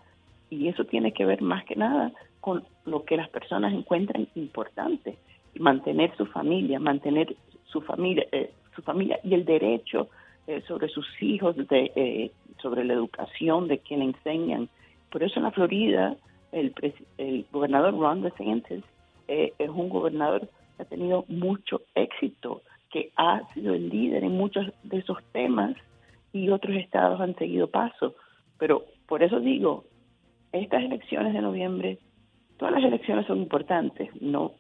y 0.49 0.67
eso 0.67 0.85
tiene 0.85 1.13
que 1.13 1.25
ver 1.25 1.41
más 1.41 1.65
que 1.65 1.75
nada 1.75 2.11
con 2.39 2.63
lo 2.85 3.05
que 3.05 3.17
las 3.17 3.29
personas 3.29 3.73
encuentran 3.73 4.27
importante, 4.35 5.17
mantener 5.57 6.15
su 6.17 6.25
familia, 6.25 6.79
mantener 6.79 7.35
su 7.65 7.81
familia, 7.81 8.25
eh, 8.31 8.51
su 8.75 8.81
familia 8.81 9.19
y 9.23 9.33
el 9.33 9.45
derecho 9.45 10.09
eh, 10.47 10.61
sobre 10.67 10.89
sus 10.89 11.07
hijos, 11.21 11.55
de, 11.55 11.91
eh, 11.95 12.31
sobre 12.61 12.83
la 12.83 12.93
educación 12.93 13.67
de 13.67 13.79
quien 13.79 14.01
enseñan. 14.01 14.67
Por 15.09 15.23
eso 15.23 15.39
en 15.39 15.43
la 15.43 15.51
Florida 15.51 16.15
el, 16.51 16.73
el 17.17 17.45
gobernador 17.51 17.97
Ron 17.97 18.21
DeSantis 18.21 18.83
es 19.27 19.69
un 19.69 19.87
gobernador 19.89 20.49
que 20.75 20.83
ha 20.83 20.85
tenido 20.85 21.25
mucho 21.27 21.81
éxito, 21.95 22.61
que 22.91 23.11
ha 23.15 23.41
sido 23.53 23.73
el 23.73 23.89
líder 23.89 24.23
en 24.23 24.37
muchos 24.37 24.67
de 24.83 24.97
esos 24.97 25.17
temas 25.31 25.75
y 26.31 26.49
otros 26.49 26.75
estados 26.75 27.19
han 27.21 27.35
seguido 27.35 27.67
paso. 27.67 28.15
Pero 28.57 28.85
por 29.07 29.23
eso 29.23 29.39
digo, 29.39 29.85
estas 30.51 30.83
elecciones 30.83 31.33
de 31.33 31.41
noviembre 31.41 31.99
todas 32.57 32.75
las 32.75 32.83
elecciones 32.83 33.25
son 33.25 33.39
importantes. 33.39 34.09
No, 34.21 34.53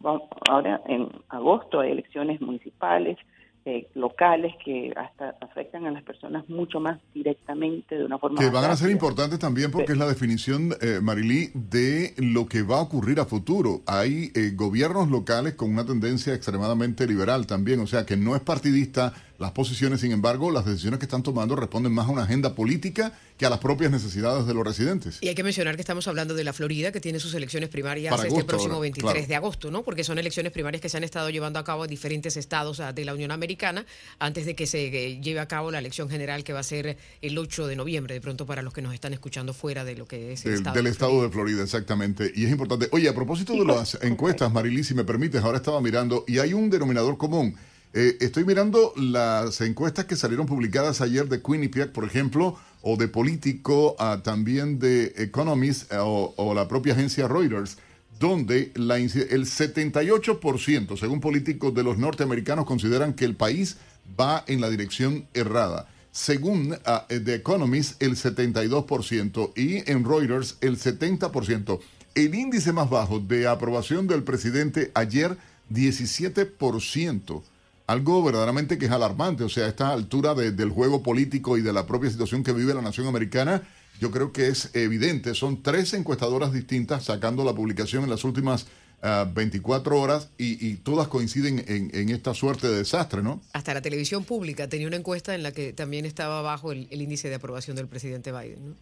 ahora 0.49 0.81
en 0.87 1.07
agosto 1.29 1.79
hay 1.79 1.91
elecciones 1.91 2.41
municipales, 2.41 3.17
eh, 3.65 3.87
locales 3.95 4.53
que 4.65 4.93
hasta 4.95 5.35
afectan 5.39 5.85
a 5.85 5.91
las 5.91 6.03
personas 6.03 6.49
mucho 6.49 6.81
más 6.81 6.99
directamente 7.13 7.97
de 7.97 8.03
una 8.03 8.17
forma. 8.17 8.39
Que 8.39 8.49
van 8.49 8.69
a 8.69 8.75
ser 8.75 8.89
importantes 8.89 9.39
también 9.39 9.71
porque 9.71 9.93
es 9.93 9.97
la 9.97 10.07
definición, 10.07 10.75
eh, 10.81 10.99
Marilí, 11.01 11.49
de 11.53 12.13
lo 12.17 12.45
que 12.45 12.61
va 12.61 12.79
a 12.79 12.81
ocurrir 12.81 13.21
a 13.21 13.25
futuro. 13.25 13.81
Hay 13.85 14.31
eh, 14.35 14.51
gobiernos 14.53 15.09
locales 15.09 15.53
con 15.53 15.71
una 15.71 15.85
tendencia 15.85 16.33
extremadamente 16.33 17.07
liberal 17.07 17.47
también, 17.47 17.79
o 17.79 17.87
sea 17.87 18.05
que 18.05 18.17
no 18.17 18.35
es 18.35 18.41
partidista 18.41 19.13
las 19.39 19.51
posiciones, 19.51 20.01
sin 20.01 20.11
embargo, 20.11 20.51
las 20.51 20.65
decisiones 20.65 20.99
que 20.99 21.05
están 21.05 21.23
tomando 21.23 21.55
responden 21.55 21.93
más 21.93 22.07
a 22.07 22.11
una 22.11 22.23
agenda 22.23 22.55
política 22.55 23.13
que 23.43 23.47
a 23.47 23.49
las 23.49 23.59
propias 23.59 23.91
necesidades 23.91 24.47
de 24.47 24.53
los 24.53 24.65
residentes. 24.65 25.17
Y 25.19 25.27
hay 25.27 25.35
que 25.35 25.43
mencionar 25.43 25.75
que 25.75 25.81
estamos 25.81 26.07
hablando 26.07 26.33
de 26.33 26.45
la 26.45 26.53
Florida, 26.53 26.93
que 26.93 27.01
tiene 27.01 27.19
sus 27.19 27.33
elecciones 27.33 27.67
primarias 27.67 28.23
este 28.23 28.45
próximo 28.45 28.79
23 28.79 29.27
de 29.27 29.35
agosto, 29.35 29.69
¿no? 29.69 29.83
Porque 29.83 30.05
son 30.05 30.17
elecciones 30.17 30.53
primarias 30.53 30.81
que 30.81 30.87
se 30.87 30.95
han 30.95 31.03
estado 31.03 31.29
llevando 31.29 31.59
a 31.59 31.65
cabo 31.65 31.83
en 31.83 31.89
diferentes 31.89 32.37
estados 32.37 32.79
ah, 32.79 32.93
de 32.93 33.03
la 33.03 33.13
Unión 33.13 33.31
Americana 33.31 33.85
antes 34.17 34.45
de 34.45 34.55
que 34.55 34.65
se 34.65 34.87
eh, 34.87 35.19
lleve 35.19 35.41
a 35.41 35.47
cabo 35.49 35.71
la 35.71 35.79
elección 35.79 36.09
general 36.09 36.45
que 36.45 36.53
va 36.53 36.61
a 36.61 36.63
ser 36.63 36.97
el 37.21 37.37
8 37.37 37.67
de 37.67 37.75
noviembre, 37.75 38.13
de 38.13 38.21
pronto 38.21 38.45
para 38.45 38.61
los 38.61 38.73
que 38.73 38.81
nos 38.81 38.93
están 38.93 39.11
escuchando 39.11 39.53
fuera 39.53 39.83
de 39.83 39.97
lo 39.97 40.05
que 40.05 40.31
es 40.31 40.45
el 40.45 40.53
estado 40.53 40.77
del 40.77 40.87
estado 40.87 41.21
de 41.21 41.29
Florida, 41.29 41.63
exactamente. 41.63 42.31
Y 42.33 42.45
es 42.45 42.51
importante. 42.51 42.87
Oye, 42.91 43.09
a 43.09 43.13
propósito 43.13 43.51
de 43.51 43.65
las 43.65 43.97
encuestas, 44.01 44.53
Marilí, 44.53 44.85
si 44.85 44.93
me 44.93 45.03
permites, 45.03 45.43
ahora 45.43 45.57
estaba 45.57 45.81
mirando 45.81 46.23
y 46.29 46.39
hay 46.39 46.53
un 46.53 46.69
denominador 46.69 47.17
común. 47.17 47.57
Eh, 47.95 48.17
estoy 48.21 48.43
mirando 48.43 48.91
las 48.95 49.61
encuestas 49.61 50.05
que 50.05 50.15
salieron 50.15 50.47
publicadas 50.47 50.99
ayer 51.01 51.29
de 51.29 51.43
Quinnipiac, 51.43 51.91
por 51.91 52.05
ejemplo, 52.05 52.57
o 52.83 52.97
de 52.97 53.07
Político, 53.07 53.95
ah, 53.97 54.21
también 54.23 54.77
de 54.77 55.13
Economist 55.17 55.91
eh, 55.91 55.97
o, 55.99 56.53
la 56.53 56.67
propia 56.67 56.93
agencia 56.93 57.27
Reuters, 57.27 57.77
donde 58.19 58.71
el 58.75 58.89
78%, 58.89 60.97
según 60.97 61.19
políticos 61.19 61.73
de 61.73 61.83
los 61.83 61.97
norteamericanos, 61.97 62.65
consideran 62.65 63.13
que 63.13 63.25
el 63.25 63.35
país 63.35 63.77
va 64.19 64.43
en 64.47 64.61
la 64.61 64.69
dirección 64.69 65.25
errada. 65.33 65.89
Según 66.11 66.73
uh, 66.73 67.07
The 67.07 67.35
Economist, 67.35 68.01
el 68.03 68.15
72% 68.15 69.53
y 69.55 69.89
en 69.89 70.05
Reuters 70.05 70.57
el 70.61 70.77
70%. 70.77 71.79
El 72.13 72.35
índice 72.35 72.71
más 72.71 72.89
bajo 72.89 73.19
de 73.19 73.47
aprobación 73.47 74.07
del 74.07 74.23
presidente 74.23 74.91
ayer, 74.93 75.35
17% 75.71 77.41
algo 77.87 78.23
verdaderamente 78.23 78.77
que 78.77 78.85
es 78.85 78.91
alarmante. 78.91 79.43
O 79.43 79.49
sea, 79.49 79.65
a 79.65 79.69
esta 79.69 79.91
altura 79.91 80.33
del 80.33 80.69
juego 80.69 81.03
político 81.03 81.57
y 81.57 81.61
de 81.61 81.73
la 81.73 81.85
propia 81.85 82.09
situación 82.09 82.43
que 82.43 82.53
vive 82.53 82.73
la 82.73 82.81
nación 82.81 83.07
americana, 83.07 83.63
yo 83.99 84.11
creo 84.11 84.31
que 84.31 84.47
es 84.47 84.73
evidente. 84.75 85.33
Son 85.33 85.61
tres 85.61 85.93
encuestadoras 85.93 86.53
distintas 86.53 87.03
sacando 87.05 87.43
la 87.43 87.53
publicación 87.53 88.03
en 88.03 88.09
las 88.09 88.23
últimas 88.23 88.67
24 89.03 89.95
ah, 89.95 90.01
horas 90.01 90.33
y, 90.37 90.75
todas 90.77 91.09
coinciden 91.09 91.63
en, 91.67 92.09
esta 92.09 92.33
suerte 92.33 92.67
de 92.67 92.77
desastre, 92.77 93.21
¿no? 93.21 93.41
Hasta 93.51 93.73
la 93.73 93.81
televisión 93.81 94.23
pública 94.23 94.69
tenía 94.69 94.87
una 94.87 94.95
encuesta 94.95 95.35
en 95.35 95.43
la 95.43 95.51
que 95.51 95.73
también 95.73 96.05
estaba 96.05 96.41
bajo 96.41 96.71
el, 96.71 96.87
índice 96.89 97.27
de 97.27 97.35
aprobación 97.35 97.75
del 97.75 97.87
presidente 97.87 98.31
Biden, 98.31 98.69
¿no? 98.69 98.75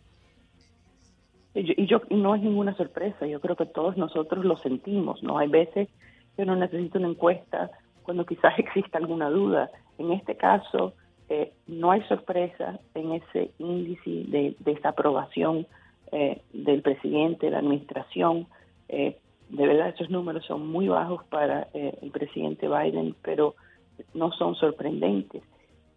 Y 1.53 1.85
yo, 1.85 2.01
no 2.09 2.35
es 2.35 2.41
ninguna 2.41 2.77
sorpresa, 2.77 3.25
yo 3.27 3.41
creo 3.41 3.57
que 3.57 3.65
todos 3.65 3.97
nosotros 3.97 4.45
lo 4.45 4.55
sentimos, 4.57 5.21
¿no? 5.21 5.37
Hay 5.37 5.49
veces 5.49 5.89
que 6.37 6.43
uno 6.43 6.55
necesita 6.55 6.99
una 6.99 7.09
encuesta 7.09 7.71
cuando 8.03 8.25
quizás 8.25 8.57
exista 8.59 8.97
alguna 8.97 9.29
duda. 9.29 9.69
En 9.97 10.11
este 10.11 10.35
caso, 10.35 10.93
eh, 11.29 11.53
no 11.67 11.91
hay 11.91 12.01
sorpresa 12.03 12.79
en 12.93 13.13
ese 13.13 13.51
índice 13.57 14.25
de 14.27 14.55
desaprobación 14.59 15.65
eh, 16.11 16.41
del 16.51 16.81
presidente, 16.81 17.45
de 17.45 17.53
la 17.53 17.59
administración. 17.59 18.47
Eh, 18.89 19.17
de 19.49 19.67
verdad, 19.67 19.89
esos 19.89 20.09
números 20.09 20.45
son 20.45 20.67
muy 20.67 20.87
bajos 20.87 21.23
para 21.25 21.67
el 21.73 22.11
presidente 22.11 22.67
Biden, 22.67 23.15
pero 23.21 23.55
no 24.13 24.31
son 24.31 24.55
sorprendentes. 24.55 25.43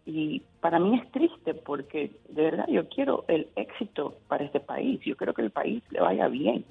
Y 0.05 0.43
para 0.61 0.79
mí 0.79 0.97
es 0.97 1.11
triste 1.11 1.53
porque 1.53 2.11
de 2.29 2.43
verdad 2.43 2.67
yo 2.67 2.87
quiero 2.89 3.25
el 3.27 3.47
éxito 3.55 4.15
para 4.27 4.43
este 4.43 4.59
país. 4.59 5.01
Yo 5.01 5.17
quiero 5.17 5.33
que 5.33 5.41
el 5.41 5.51
país 5.51 5.83
le 5.89 6.01
vaya 6.01 6.27
bien. 6.27 6.63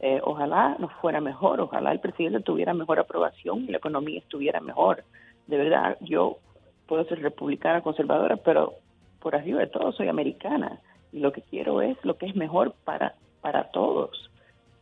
Eh, 0.00 0.20
ojalá 0.22 0.76
nos 0.78 0.92
fuera 0.94 1.20
mejor, 1.20 1.60
ojalá 1.60 1.90
el 1.90 2.00
presidente 2.00 2.40
tuviera 2.40 2.72
mejor 2.72 3.00
aprobación 3.00 3.64
y 3.64 3.72
la 3.72 3.78
economía 3.78 4.20
estuviera 4.20 4.60
mejor. 4.60 5.02
De 5.46 5.56
verdad, 5.56 5.96
yo 6.00 6.38
puedo 6.86 7.04
ser 7.04 7.20
republicana, 7.20 7.82
conservadora, 7.82 8.36
pero 8.36 8.74
por 9.20 9.34
arriba 9.34 9.60
de 9.60 9.66
todo 9.66 9.92
soy 9.92 10.08
americana 10.08 10.80
y 11.12 11.18
lo 11.18 11.32
que 11.32 11.42
quiero 11.42 11.82
es 11.82 11.96
lo 12.04 12.16
que 12.16 12.26
es 12.26 12.36
mejor 12.36 12.74
para, 12.84 13.14
para 13.40 13.70
todos. 13.70 14.30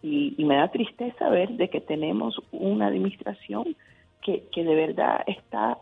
Y, 0.02 0.35
me 0.38 0.56
da 0.56 0.68
tristeza 0.68 1.30
ver 1.30 1.50
de 1.50 1.68
que 1.68 1.80
tenemos 1.80 2.38
una 2.52 2.87
administración 2.87 3.75
que, 4.23 4.44
que 4.52 4.64
de 4.64 4.75
verdad 4.75 5.23
está 5.26 5.78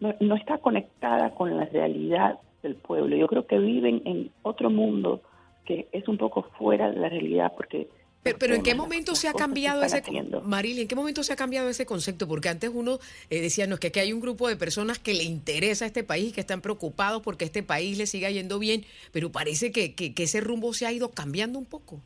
no, 0.00 0.14
no 0.20 0.34
está 0.36 0.58
conectada 0.58 1.30
con 1.34 1.56
la 1.56 1.66
realidad 1.66 2.38
del 2.62 2.76
pueblo. 2.76 3.16
Yo 3.16 3.26
creo 3.26 3.46
que 3.46 3.58
viven 3.58 4.02
en 4.04 4.30
otro 4.42 4.70
mundo 4.70 5.20
que 5.64 5.88
es 5.92 6.08
un 6.08 6.18
poco 6.18 6.42
fuera 6.58 6.90
de 6.90 6.98
la 6.98 7.08
realidad 7.08 7.52
porque 7.56 7.88
pero, 8.24 8.54
¿en 8.54 8.62
qué 8.62 8.74
momento 8.74 9.14
se 9.14 9.28
ha 9.28 9.34
cambiado 9.34 9.82
ese 9.82 10.02
Marily, 10.44 10.82
¿en 10.82 10.88
qué 10.88 10.94
momento 10.94 11.22
se 11.22 11.34
ha 11.34 11.36
cambiado 11.36 11.68
ese 11.68 11.84
concepto? 11.84 12.26
Porque 12.26 12.48
antes 12.48 12.70
uno 12.72 12.98
eh, 13.28 13.42
decía, 13.42 13.66
no, 13.66 13.74
es 13.74 13.80
que 13.80 13.88
aquí 13.88 14.00
hay 14.00 14.12
un 14.14 14.20
grupo 14.20 14.48
de 14.48 14.56
personas 14.56 14.98
que 14.98 15.12
le 15.12 15.24
interesa 15.24 15.84
a 15.84 15.88
este 15.88 16.04
país, 16.04 16.32
que 16.32 16.40
están 16.40 16.62
preocupados 16.62 17.20
porque 17.22 17.44
este 17.44 17.62
país 17.62 17.98
le 17.98 18.06
siga 18.06 18.30
yendo 18.30 18.58
bien, 18.58 18.84
pero 19.12 19.30
parece 19.30 19.72
que, 19.72 19.94
que, 19.94 20.14
ese 20.16 20.40
rumbo 20.40 20.72
se 20.72 20.86
ha 20.86 20.92
ido 20.92 21.10
cambiando 21.10 21.58
un 21.58 21.66
poco. 21.66 22.00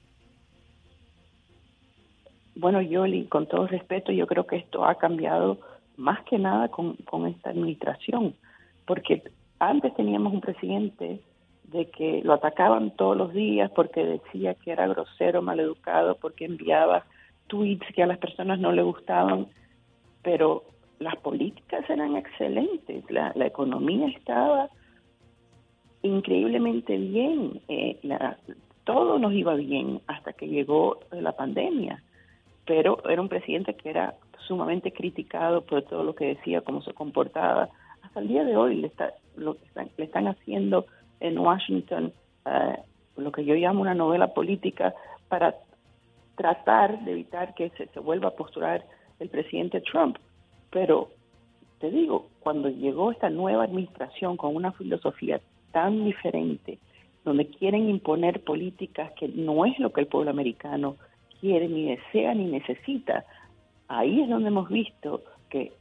Bueno, 2.57 2.83
Yoli, 2.83 3.27
con 3.27 3.47
todo 3.47 3.69
respeto, 3.69 4.11
yo 4.11 4.27
creo 4.27 4.45
que 4.45 4.57
esto 4.57 4.85
ha 4.85 4.97
cambiado 4.97 5.61
más 5.97 6.25
que 6.25 6.39
nada 6.39 6.69
con, 6.69 6.95
con 6.97 7.27
esta 7.27 7.51
administración, 7.51 8.35
porque 8.87 9.23
antes 9.61 9.95
teníamos 9.95 10.33
un 10.33 10.41
presidente 10.41 11.21
de 11.73 11.91
que 11.91 12.23
lo 12.25 12.35
atacaban 12.35 12.91
todos 12.93 13.17
los 13.17 13.33
días 13.33 13.71
porque 13.75 14.05
decía 14.05 14.55
que 14.55 14.73
era 14.73 14.87
grosero, 14.87 15.43
maleducado, 15.43 16.17
porque 16.17 16.47
enviaba 16.47 17.05
tweets 17.47 17.87
que 17.95 18.03
a 18.03 18.07
las 18.07 18.19
personas 18.19 18.59
no 18.59 18.73
le 18.73 18.83
gustaban, 18.83 19.49
pero 20.23 20.65
las 20.99 21.17
políticas 21.17 21.89
eran 21.89 22.17
excelentes, 22.17 23.05
la, 23.11 23.33
economía 23.37 24.09
estaba 24.09 24.69
increíblemente 26.03 26.97
bien, 26.97 27.61
eh, 27.69 27.99
todo 28.85 29.19
nos 29.19 29.33
iba 29.33 29.55
bien 29.55 30.01
hasta 30.07 30.33
que 30.33 30.49
llegó 30.49 31.01
la 31.11 31.33
pandemia, 31.33 32.03
pero 32.65 33.03
era 33.09 33.21
un 33.21 33.29
presidente 33.29 33.75
que 33.75 33.91
era 33.91 34.15
sumamente 34.47 34.93
criticado 34.93 35.61
por 35.63 35.83
todo 35.83 36.03
lo 36.03 36.15
que 36.15 36.27
decía, 36.27 36.63
cómo 36.63 36.83
se 36.83 36.95
comportaba. 36.95 37.69
Hasta 38.03 38.21
el 38.21 38.29
día 38.29 38.45
de 38.45 38.57
hoy 38.57 38.77
le, 38.77 38.87
está, 38.87 39.13
lo 39.37 39.57
le 39.75 40.05
están 40.05 40.29
haciendo 40.29 40.87
en 41.21 41.39
Washington 41.39 42.13
eh, 42.47 42.77
lo 43.17 43.33
que 43.33 43.45
yo 43.45 43.55
llamo 43.55 43.81
una 43.81 43.95
novela 43.95 44.29
política 44.29 44.95
para 45.29 45.55
tratar 46.37 47.05
de 47.05 47.13
evitar 47.13 47.55
que 47.55 47.71
se, 47.71 47.87
se 47.89 48.01
vuelva 48.01 48.29
a 48.29 48.37
postular 48.37 48.85
el 49.19 49.29
presidente 49.29 49.81
Trump. 49.81 50.17
Pero 50.71 51.11
te 51.81 51.91
digo, 51.91 52.29
cuando 52.41 52.69
llegó 52.69 53.11
esta 53.11 53.31
nueva 53.31 53.65
administración 53.65 54.37
con 54.37 54.55
una 54.55 54.73
filosofía 54.73 55.41
tan 55.73 56.05
diferente, 56.05 56.79
donde 57.25 57.47
quieren 57.47 57.89
imponer 57.89 58.43
políticas 58.43 59.13
que 59.13 59.29
no 59.29 59.67
es 59.67 59.79
lo 59.79 59.93
que 59.93 60.01
el 60.01 60.07
pueblo 60.07 60.31
americano 60.31 60.97
quiere, 61.41 61.69
ni 61.69 61.87
desea, 61.87 62.35
ni 62.35 62.47
necesita, 62.47 63.25
ahí 63.87 64.23
es 64.23 64.29
donde 64.29 64.49
hemos 64.49 64.69
visto 64.69 65.23
que 65.51 65.73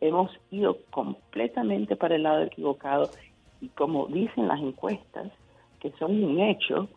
hemos 0.00 0.30
ido 0.50 0.78
completamente 0.90 1.96
para 1.96 2.14
el 2.14 2.22
lado 2.22 2.44
equivocado 2.44 3.10
y 3.62 3.68
como 3.68 4.08
dicen 4.08 4.48
las 4.48 4.60
encuestas, 4.60 5.30
que 5.80 5.92
son 5.98 6.22
un 6.22 6.40
hecho, 6.40 6.88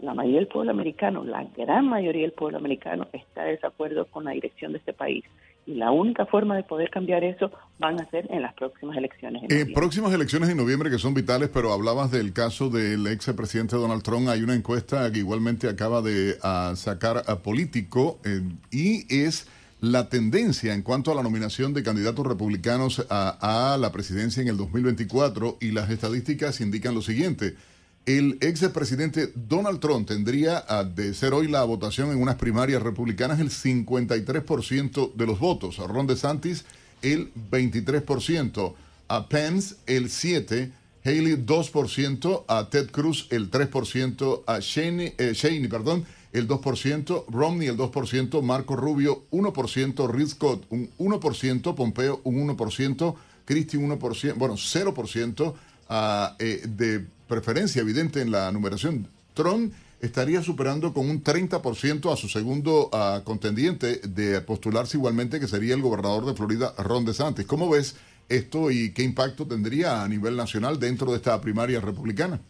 la 0.00 0.14
mayoría 0.14 0.38
del 0.38 0.48
pueblo 0.48 0.70
americano, 0.70 1.24
la 1.24 1.44
gran 1.56 1.88
mayoría 1.88 2.22
del 2.22 2.32
pueblo 2.32 2.58
americano 2.58 3.08
está 3.12 3.42
de 3.42 3.52
desacuerdo 3.52 4.06
con 4.06 4.24
la 4.24 4.30
dirección 4.30 4.72
de 4.72 4.78
este 4.78 4.92
país. 4.92 5.24
Y 5.66 5.74
la 5.74 5.90
única 5.90 6.26
forma 6.26 6.56
de 6.56 6.62
poder 6.62 6.90
cambiar 6.90 7.22
eso 7.22 7.50
van 7.78 8.00
a 8.00 8.08
ser 8.10 8.26
en 8.32 8.42
las 8.42 8.54
próximas 8.54 8.96
elecciones. 8.96 9.44
En 9.48 9.68
eh, 9.68 9.72
próximas 9.72 10.12
elecciones 10.12 10.48
en 10.48 10.56
noviembre 10.56 10.90
que 10.90 10.98
son 10.98 11.12
vitales, 11.12 11.50
pero 11.52 11.72
hablabas 11.72 12.10
del 12.10 12.32
caso 12.32 12.68
del 12.68 13.06
ex 13.06 13.32
presidente 13.32 13.76
Donald 13.76 14.02
Trump. 14.02 14.28
Hay 14.28 14.42
una 14.42 14.54
encuesta 14.54 15.10
que 15.12 15.20
igualmente 15.20 15.68
acaba 15.68 16.02
de 16.02 16.36
ah, 16.42 16.72
sacar 16.76 17.22
a 17.26 17.36
político 17.42 18.18
eh, 18.24 18.42
y 18.72 19.06
es 19.22 19.48
la 19.82 20.08
tendencia 20.08 20.74
en 20.74 20.82
cuanto 20.82 21.10
a 21.10 21.14
la 21.16 21.24
nominación 21.24 21.74
de 21.74 21.82
candidatos 21.82 22.24
republicanos 22.24 23.04
a, 23.10 23.76
la 23.80 23.90
presidencia 23.90 24.40
en 24.40 24.46
el 24.46 24.56
2024 24.56 25.58
y 25.60 25.72
las 25.72 25.90
estadísticas 25.90 26.60
indican 26.60 26.94
lo 26.94 27.02
siguiente. 27.02 27.56
El 28.06 28.38
ex 28.40 28.60
presidente 28.68 29.32
Donald 29.34 29.80
Trump 29.80 30.06
tendría 30.06 30.60
de 30.94 31.12
ser 31.14 31.34
hoy 31.34 31.48
la 31.48 31.64
votación 31.64 32.12
en 32.12 32.22
unas 32.22 32.36
primarias 32.36 32.80
republicanas 32.80 33.40
el 33.40 33.50
53% 33.50 35.14
de 35.14 35.26
los 35.26 35.40
votos, 35.40 35.80
a 35.80 35.88
Ron 35.88 36.06
DeSantis 36.06 36.64
el 37.02 37.32
23%, 37.50 38.74
a 39.08 39.28
Pence 39.28 39.74
el 39.88 40.10
7%, 40.10 40.70
Haley 41.04 41.44
2%, 41.44 42.44
a 42.46 42.70
Ted 42.70 42.88
Cruz 42.92 43.26
el 43.30 43.50
3%, 43.50 44.42
a 44.46 44.60
Shane, 44.60 45.14
eh, 45.18 45.68
perdón, 45.68 46.04
el 46.32 46.48
2%, 46.48 47.24
Romney 47.28 47.68
el 47.68 47.76
2%, 47.76 48.42
Marco 48.42 48.76
Rubio 48.76 49.24
1%, 49.30 50.10
Rick 50.10 50.28
Scott 50.28 50.66
un 50.70 50.90
1%, 50.98 51.74
Pompeo 51.74 52.20
un 52.24 52.48
1%, 52.48 53.14
Christie 53.44 53.78
un 53.78 53.98
1%, 53.98 54.34
bueno, 54.36 54.54
0% 54.54 55.52
uh, 55.52 56.34
eh, 56.38 56.62
de 56.66 57.06
preferencia 57.28 57.82
evidente 57.82 58.20
en 58.20 58.30
la 58.30 58.50
numeración. 58.50 59.08
Trump 59.34 59.72
estaría 60.00 60.42
superando 60.42 60.92
con 60.92 61.08
un 61.08 61.22
30% 61.22 62.12
a 62.12 62.16
su 62.16 62.28
segundo 62.28 62.90
contendiente 63.24 63.98
de 63.98 64.40
postularse 64.40 64.96
igualmente, 64.96 65.38
que 65.38 65.46
sería 65.46 65.74
el 65.74 65.80
gobernador 65.80 66.26
de 66.26 66.34
Florida, 66.34 66.74
Ron 66.76 67.04
DeSantis. 67.04 67.46
¿Cómo 67.46 67.70
ves 67.70 67.94
esto 68.28 68.70
y 68.72 68.90
qué 68.92 69.04
impacto 69.04 69.46
tendría 69.46 70.02
a 70.02 70.08
nivel 70.08 70.36
nacional 70.36 70.80
dentro 70.80 71.12
de 71.12 71.18
esta 71.18 71.40
primaria 71.40 71.80
republicana? 71.80 72.40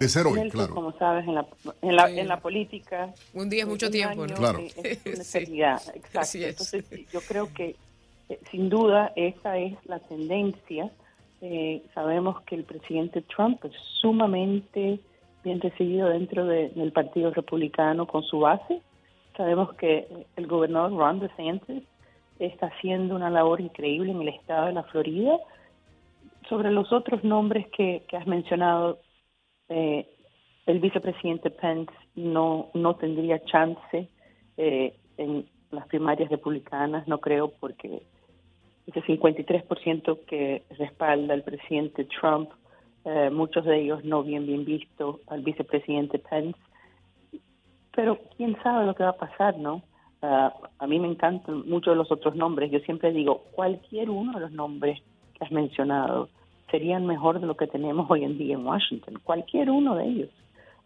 De 0.00 0.08
ser 0.08 0.26
hoy, 0.26 0.48
claro. 0.50 0.74
Como 0.74 0.92
sabes, 0.98 1.28
en 1.28 1.34
la, 1.34 1.46
en 1.82 1.94
la, 1.94 2.10
en 2.10 2.26
la 2.26 2.40
política... 2.40 3.14
Un 3.34 3.48
día 3.48 3.62
es 3.62 3.68
mucho 3.68 3.90
tiempo, 3.90 4.26
¿no? 4.26 4.34
Claro. 4.34 4.58
Es, 4.58 4.76
exacto. 5.06 6.38
Entonces, 6.38 6.84
yo 7.12 7.20
creo 7.20 7.52
que, 7.52 7.76
eh, 8.28 8.40
sin 8.50 8.68
duda, 8.68 9.12
esa 9.14 9.58
es 9.58 9.74
la 9.84 10.00
tendencia 10.00 10.90
eh, 11.42 11.82
sabemos 11.94 12.42
que 12.42 12.54
el 12.54 12.64
presidente 12.64 13.22
Trump 13.22 13.64
es 13.64 13.72
sumamente 14.00 15.00
bien 15.42 15.60
recibido 15.60 16.10
dentro 16.10 16.44
del 16.44 16.92
Partido 16.92 17.30
Republicano 17.30 18.06
con 18.06 18.22
su 18.22 18.40
base. 18.40 18.82
Sabemos 19.36 19.72
que 19.74 20.06
el 20.36 20.46
gobernador 20.46 20.92
Ron 20.92 21.20
DeSantis 21.20 21.82
está 22.38 22.66
haciendo 22.66 23.16
una 23.16 23.30
labor 23.30 23.60
increíble 23.60 24.12
en 24.12 24.20
el 24.20 24.28
estado 24.28 24.66
de 24.66 24.72
la 24.72 24.82
Florida. 24.84 25.38
Sobre 26.48 26.70
los 26.70 26.92
otros 26.92 27.24
nombres 27.24 27.66
que, 27.68 28.02
has 28.12 28.26
mencionado, 28.26 28.98
eh, 29.70 30.06
el 30.66 30.80
vicepresidente 30.80 31.50
Pence 31.50 31.92
no, 32.16 32.70
no 32.74 32.96
tendría 32.96 33.42
chance 33.44 34.08
eh, 34.56 34.94
en 35.16 35.46
las 35.70 35.86
primarias 35.86 36.28
republicanas, 36.28 37.06
no 37.08 37.18
creo, 37.18 37.52
porque 37.60 38.02
ese 38.86 39.00
53% 39.02 40.24
que 40.26 40.64
respalda 40.76 41.34
al 41.34 41.44
presidente 41.44 42.04
Trump, 42.04 42.50
eh, 43.04 43.30
muchos 43.30 43.64
de 43.64 43.80
ellos 43.80 44.04
no 44.04 44.22
bien 44.22 44.46
bien 44.46 44.64
visto 44.64 45.20
al 45.28 45.42
vicepresidente 45.42 46.18
Pence. 46.18 46.58
Pero 47.94 48.18
quién 48.36 48.56
sabe 48.62 48.86
lo 48.86 48.94
que 48.94 49.04
va 49.04 49.10
a 49.10 49.16
pasar, 49.16 49.56
¿no? 49.56 49.82
Ah, 50.22 50.52
a 50.78 50.86
mí 50.86 50.98
me 50.98 51.08
encantan 51.08 51.68
muchos 51.68 51.92
de 51.92 51.96
los 51.96 52.10
otros 52.12 52.34
nombres. 52.34 52.70
Yo 52.70 52.80
siempre 52.80 53.12
digo, 53.12 53.44
cualquier 53.52 54.10
uno 54.10 54.32
de 54.32 54.40
los 54.40 54.52
nombres 54.52 55.00
que 55.34 55.44
has 55.44 55.50
mencionado 55.52 56.28
serían 56.70 57.06
mejor 57.06 57.40
de 57.40 57.46
lo 57.46 57.56
que 57.56 57.66
tenemos 57.66 58.10
hoy 58.10 58.24
en 58.24 58.38
día 58.38 58.54
en 58.54 58.66
Washington. 58.66 59.20
Cualquier 59.22 59.70
uno 59.70 59.96
de 59.96 60.04
ellos. 60.04 60.30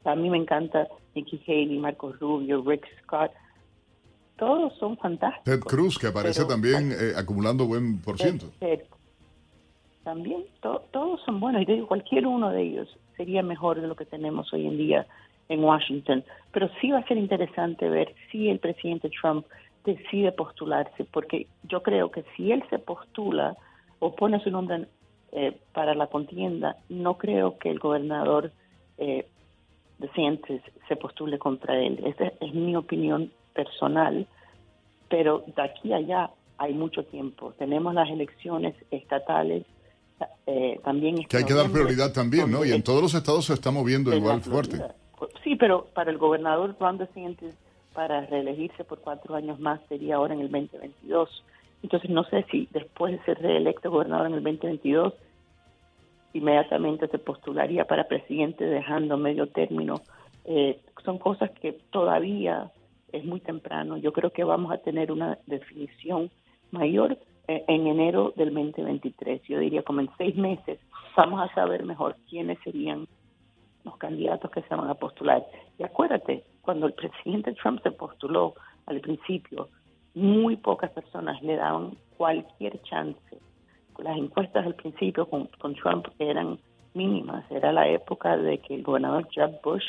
A 0.05 0.14
mí 0.14 0.29
me 0.29 0.37
encanta 0.37 0.87
Nikki 1.14 1.40
Haley, 1.47 1.79
Marcos 1.79 2.18
Rubio, 2.18 2.62
Rick 2.62 2.87
Scott 3.03 3.31
todos 4.37 4.77
son 4.79 4.97
fantásticos. 4.97 5.44
Ted 5.44 5.61
Cruz, 5.61 5.99
que 5.99 6.09
aparece 6.09 6.44
también 6.44 6.90
eh, 6.92 7.12
acumulando 7.16 7.66
buen 7.66 8.01
por 8.01 8.18
ciento. 8.18 8.47
también, 10.03 10.44
todos 10.61 11.20
son 11.25 11.40
buenos. 11.40 11.62
Y 11.62 11.66
digo, 11.66 11.87
cualquier 11.87 12.27
uno 12.27 12.51
de 12.51 12.62
ellos 12.62 12.99
sería 13.16 13.42
mejor 13.42 13.81
de 13.81 13.87
lo 13.87 13.94
que 13.94 14.05
tenemos 14.05 14.53
hoy 14.53 14.66
en 14.66 14.77
día 14.77 15.07
en 15.49 15.62
Washington. 15.62 16.25
Pero 16.53 16.68
sí 16.81 16.90
va 16.90 16.99
a 16.99 17.07
ser 17.07 17.16
interesante 17.16 17.88
ver 17.88 18.14
si 18.31 18.49
el 18.49 18.59
presidente 18.59 19.11
Trump 19.11 19.47
decide 19.85 20.33
postularse, 20.33 21.05
porque 21.05 21.47
yo 21.64 21.83
creo 21.83 22.11
que 22.11 22.25
si 22.37 22.51
él 22.51 22.64
se 22.70 22.79
postula 22.79 23.57
o 24.01 24.14
pone 24.16 24.42
su 24.42 24.51
nombre 24.51 24.88
eh, 25.37 25.59
para 25.73 25.97
la 25.97 26.07
contienda, 26.07 26.77
no 26.88 27.18
creo 27.18 27.59
que 27.59 27.68
el 27.68 27.81
gobernador 27.81 28.53
eh, 28.99 29.27
DeSantis 29.99 30.62
se 30.87 30.94
postule 30.94 31.40
contra 31.40 31.77
él. 31.77 32.01
Esa 32.07 32.33
es 32.40 32.55
mi 32.55 32.77
opinión 32.77 33.33
personal, 33.53 34.29
pero 35.09 35.42
de 35.57 35.61
aquí 35.61 35.92
a 35.92 35.97
allá 35.97 36.31
hay 36.57 36.73
mucho 36.73 37.03
tiempo. 37.03 37.53
Tenemos 37.59 37.94
las 37.94 38.09
elecciones 38.11 38.77
estatales, 38.92 39.64
eh, 40.47 40.81
también... 40.85 41.25
Que 41.25 41.38
hay 41.38 41.44
que 41.44 41.55
dar 41.55 41.68
prioridad 41.68 42.12
también, 42.12 42.49
¿no? 42.49 42.64
Y 42.64 42.70
en 42.70 42.85
todos 42.85 43.03
los 43.03 43.12
estados 43.12 43.47
se 43.47 43.55
está 43.55 43.73
moviendo 43.73 44.14
igual 44.14 44.40
fuerte. 44.40 44.81
Sí, 45.42 45.57
pero 45.57 45.87
para 45.94 46.12
el 46.12 46.18
gobernador 46.18 46.77
Ron 46.79 46.99
DeSantis, 46.99 47.57
para 47.92 48.25
reelegirse 48.27 48.85
por 48.85 49.01
cuatro 49.01 49.35
años 49.35 49.59
más, 49.59 49.81
sería 49.88 50.14
ahora 50.14 50.35
en 50.35 50.42
el 50.42 50.51
2022. 50.53 51.42
Entonces 51.83 52.11
no 52.11 52.23
sé 52.25 52.47
si 52.53 52.68
después 52.70 53.12
de 53.12 53.25
ser 53.25 53.42
reelecto 53.42 53.90
gobernador 53.90 54.29
en 54.29 54.35
el 54.35 54.42
2022, 54.44 55.12
inmediatamente 56.35 57.09
se 57.09 57.18
postularía 57.18 57.87
para 57.87 58.09
presidente 58.09 58.64
dejando 58.64 59.16
medio 59.16 59.49
término. 59.49 60.03
Eh, 60.44 60.81
son 61.05 61.18
cosas 61.18 61.51
que 61.53 61.73
todavía 61.90 62.70
es 63.12 63.25
muy 63.25 63.40
temprano. 63.40 63.97
Yo 63.97 64.12
creo 64.12 64.31
que 64.31 64.44
vamos 64.44 64.73
a 64.73 64.79
tener 64.79 65.11
una 65.11 65.38
definición 65.47 66.31
mayor 66.70 67.16
eh, 67.49 67.64
en 67.68 67.87
enero 67.87 68.35
del 68.37 68.53
2023. 68.53 69.42
Yo 69.44 69.59
diría 69.61 69.83
como 69.83 70.01
en 70.01 70.11
seis 70.18 70.37
meses 70.37 70.79
vamos 71.16 71.40
a 71.40 71.55
saber 71.55 71.85
mejor 71.85 72.16
quiénes 72.29 72.59
serían 72.64 73.07
los 73.85 73.97
candidatos 73.99 74.51
que 74.51 74.62
se 74.62 74.75
van 74.75 74.90
a 74.90 74.94
postular. 74.94 75.47
Y 75.79 75.85
acuérdate, 75.85 76.44
cuando 76.62 76.87
el 76.87 76.94
presidente 76.94 77.53
Trump 77.53 77.81
se 77.83 77.92
postuló 77.92 78.55
al 78.87 79.01
principio, 79.01 79.68
muy 80.14 80.57
pocas 80.57 80.90
personas 80.90 81.40
le 81.42 81.57
daban 81.57 81.97
cualquier 82.16 82.81
chance. 82.83 83.38
Las 83.98 84.16
encuestas 84.18 84.66
al 84.66 84.74
principio 84.74 85.26
con, 85.26 85.48
Trump 85.74 86.09
eran 86.18 86.59
mínimas. 86.94 87.44
Era 87.50 87.72
la 87.72 87.88
época 87.88 88.37
de 88.37 88.59
que 88.59 88.74
el 88.74 88.83
gobernador 88.83 89.28
Jeb 89.30 89.61
Bush 89.62 89.85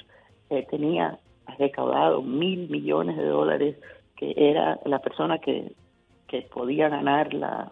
eh, 0.50 0.65
tenía 0.70 1.20
recaudado 1.58 2.22
mil 2.22 2.70
millones 2.70 3.18
de 3.18 3.26
dólares, 3.26 3.78
que 4.15 4.34
era 4.36 4.80
la 4.86 5.00
persona 5.00 5.39
que, 5.39 5.74
que 6.28 6.41
podía 6.44 6.89
ganar 6.89 7.34
la, 7.34 7.72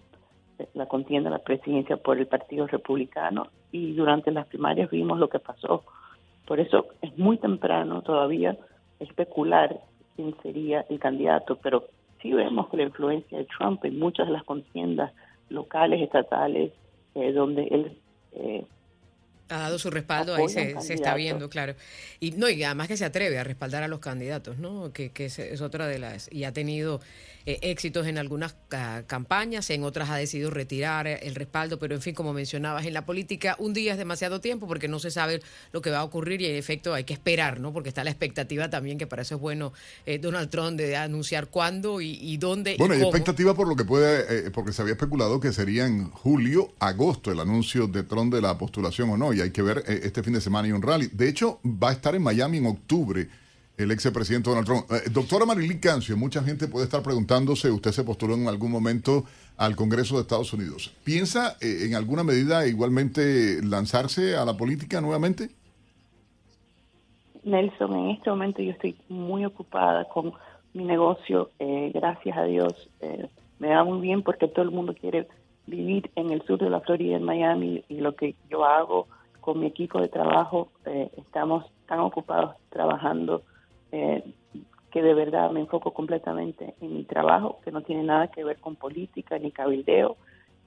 la 0.73 0.85
contienda 0.85 1.29
la 1.29 1.39
presidencia 1.39 1.97
por 1.97 2.17
el 2.17 2.27
Partido 2.27 2.67
Republicano 2.67 3.47
y 3.71 3.93
durante 3.93 4.31
las 4.31 4.47
primarias 4.47 4.89
vimos 4.89 5.19
lo 5.19 5.29
que 5.29 5.39
pasó. 5.39 5.83
Por 6.45 6.59
eso 6.59 6.87
es 7.01 7.17
muy 7.17 7.37
temprano 7.37 8.01
todavía 8.01 8.57
especular 8.99 9.79
quién 10.15 10.35
sería 10.43 10.85
el 10.89 10.99
candidato, 10.99 11.57
pero 11.61 11.85
sí 12.21 12.33
vemos 12.33 12.69
que 12.69 12.77
la 12.77 12.83
influencia 12.83 13.37
de 13.37 13.45
Trump 13.45 13.83
en 13.85 13.99
muchas 13.99 14.27
de 14.27 14.33
las 14.33 14.43
contiendas 14.43 15.11
locales, 15.53 16.01
estatales, 16.01 16.73
eh, 17.15 17.31
donde 17.31 17.63
él 17.63 17.97
ha 19.53 19.59
dado 19.59 19.79
su 19.79 19.89
respaldo, 19.89 20.35
ahí 20.35 20.49
se, 20.49 20.93
está 20.93 21.15
viendo, 21.15 21.49
claro. 21.49 21.75
Y 22.19 22.31
no, 22.31 22.49
y 22.49 22.63
además 22.63 22.87
que 22.87 22.97
se 22.97 23.05
atreve 23.05 23.37
a 23.37 23.43
respaldar 23.43 23.83
a 23.83 23.87
los 23.87 23.99
candidatos, 23.99 24.57
¿no? 24.57 24.91
Que, 24.93 25.11
que 25.11 25.25
es, 25.25 25.61
otra 25.61 25.87
de 25.87 25.99
las. 25.99 26.31
Y 26.31 26.43
ha 26.43 26.53
tenido 26.53 27.01
eh, 27.45 27.59
éxitos 27.61 28.07
en 28.07 28.17
algunas 28.17 28.55
campañas, 29.07 29.69
en 29.69 29.83
otras 29.83 30.09
ha 30.09 30.15
decidido 30.15 30.49
retirar 30.49 31.07
el 31.07 31.35
respaldo, 31.35 31.77
pero 31.77 31.93
en 31.93 32.01
fin, 32.01 32.15
como 32.15 32.33
mencionabas, 32.33 32.85
en 32.85 32.93
la 32.93 33.05
política 33.05 33.55
un 33.59 33.73
día 33.73 33.91
es 33.91 33.97
demasiado 33.97 34.39
tiempo 34.39 34.67
porque 34.67 34.87
no 34.87 34.99
se 34.99 35.11
sabe 35.11 35.41
lo 35.71 35.81
que 35.81 35.89
va 35.89 35.99
a 35.99 36.03
ocurrir 36.03 36.41
y 36.41 36.45
en 36.45 36.55
efecto 36.55 36.93
hay 36.93 37.03
que 37.03 37.13
esperar, 37.13 37.59
¿no? 37.59 37.73
Porque 37.73 37.89
está 37.89 38.03
la 38.03 38.11
expectativa 38.11 38.69
también, 38.69 38.97
que 38.97 39.07
para 39.07 39.23
eso 39.23 39.35
es 39.35 39.41
bueno 39.41 39.73
eh, 40.05 40.19
Donald 40.19 40.49
Trump 40.49 40.77
de 40.77 40.95
anunciar 40.95 41.47
cuándo 41.47 42.01
y, 42.01 42.37
dónde. 42.37 42.75
Bueno, 42.79 42.95
y 42.95 42.97
hay 42.97 43.03
expectativa 43.03 43.53
por 43.53 43.67
lo 43.67 43.75
que 43.75 43.85
puede, 43.85 44.47
eh, 44.47 44.51
porque 44.51 44.71
se 44.71 44.81
había 44.81 44.93
especulado 44.93 45.39
que 45.39 45.51
sería 45.51 45.85
en 45.85 46.09
julio, 46.11 46.73
agosto 46.79 47.31
el 47.31 47.39
anuncio 47.39 47.87
de 47.87 48.03
Trump 48.03 48.33
de 48.33 48.41
la 48.41 48.57
postulación 48.57 49.09
o 49.09 49.17
no, 49.17 49.33
y 49.33 49.41
hay 49.43 49.51
que 49.51 49.61
ver 49.61 49.83
este 49.87 50.23
fin 50.23 50.33
de 50.33 50.41
semana 50.41 50.67
y 50.67 50.71
un 50.71 50.81
rally. 50.81 51.07
De 51.11 51.29
hecho, 51.29 51.59
va 51.65 51.89
a 51.89 51.93
estar 51.93 52.15
en 52.15 52.23
Miami 52.23 52.57
en 52.57 52.65
octubre 52.67 53.27
el 53.77 53.91
ex 53.91 54.09
presidente 54.11 54.49
Donald 54.49 54.67
Trump. 54.67 54.85
Eh, 54.91 55.09
doctora 55.11 55.45
Marilyn 55.45 55.79
Cancio, 55.79 56.15
mucha 56.15 56.43
gente 56.43 56.67
puede 56.67 56.85
estar 56.85 57.01
preguntándose, 57.01 57.71
usted 57.71 57.91
se 57.91 58.03
postuló 58.03 58.35
en 58.35 58.47
algún 58.47 58.71
momento 58.71 59.23
al 59.57 59.75
Congreso 59.75 60.15
de 60.15 60.21
Estados 60.21 60.53
Unidos. 60.53 60.93
¿Piensa 61.03 61.57
eh, 61.61 61.85
en 61.85 61.95
alguna 61.95 62.23
medida 62.23 62.67
igualmente 62.67 63.61
lanzarse 63.63 64.35
a 64.35 64.45
la 64.45 64.55
política 64.55 65.01
nuevamente? 65.01 65.49
Nelson, 67.43 67.93
en 67.93 68.09
este 68.11 68.29
momento 68.29 68.61
yo 68.61 68.71
estoy 68.71 68.95
muy 69.09 69.43
ocupada 69.43 70.05
con 70.05 70.33
mi 70.73 70.85
negocio. 70.85 71.49
Eh, 71.59 71.91
gracias 71.93 72.37
a 72.37 72.43
Dios 72.43 72.89
me 73.59 73.69
da 73.69 73.83
muy 73.83 74.01
bien 74.01 74.23
porque 74.23 74.47
todo 74.47 74.63
el 74.63 74.71
mundo 74.71 74.93
quiere 74.93 75.27
vivir 75.67 76.11
en 76.15 76.31
el 76.31 76.41
sur 76.43 76.59
de 76.59 76.69
la 76.69 76.81
Florida, 76.81 77.15
en 77.15 77.23
Miami, 77.23 77.83
y 77.87 78.01
lo 78.01 78.13
que 78.15 78.35
yo 78.49 78.65
hago 78.65 79.07
con 79.43 79.59
mi 79.59 79.67
equipo 79.67 79.99
de 79.99 80.07
trabajo, 80.07 80.69
estamos 81.17 81.65
tan 81.85 81.99
ocupados 81.99 82.55
trabajando 82.69 83.41
eh, 83.91 84.23
que 84.89 85.01
de 85.01 85.13
verdad 85.13 85.51
me 85.51 85.59
enfoco 85.59 85.91
completamente 85.91 86.75
en 86.79 86.95
mi 86.95 87.03
trabajo, 87.03 87.59
que 87.63 87.71
no 87.71 87.81
tiene 87.81 88.03
nada 88.03 88.27
que 88.27 88.43
ver 88.43 88.57
con 88.57 88.75
política 88.75 89.37
ni 89.37 89.51
cabildeo, 89.51 90.15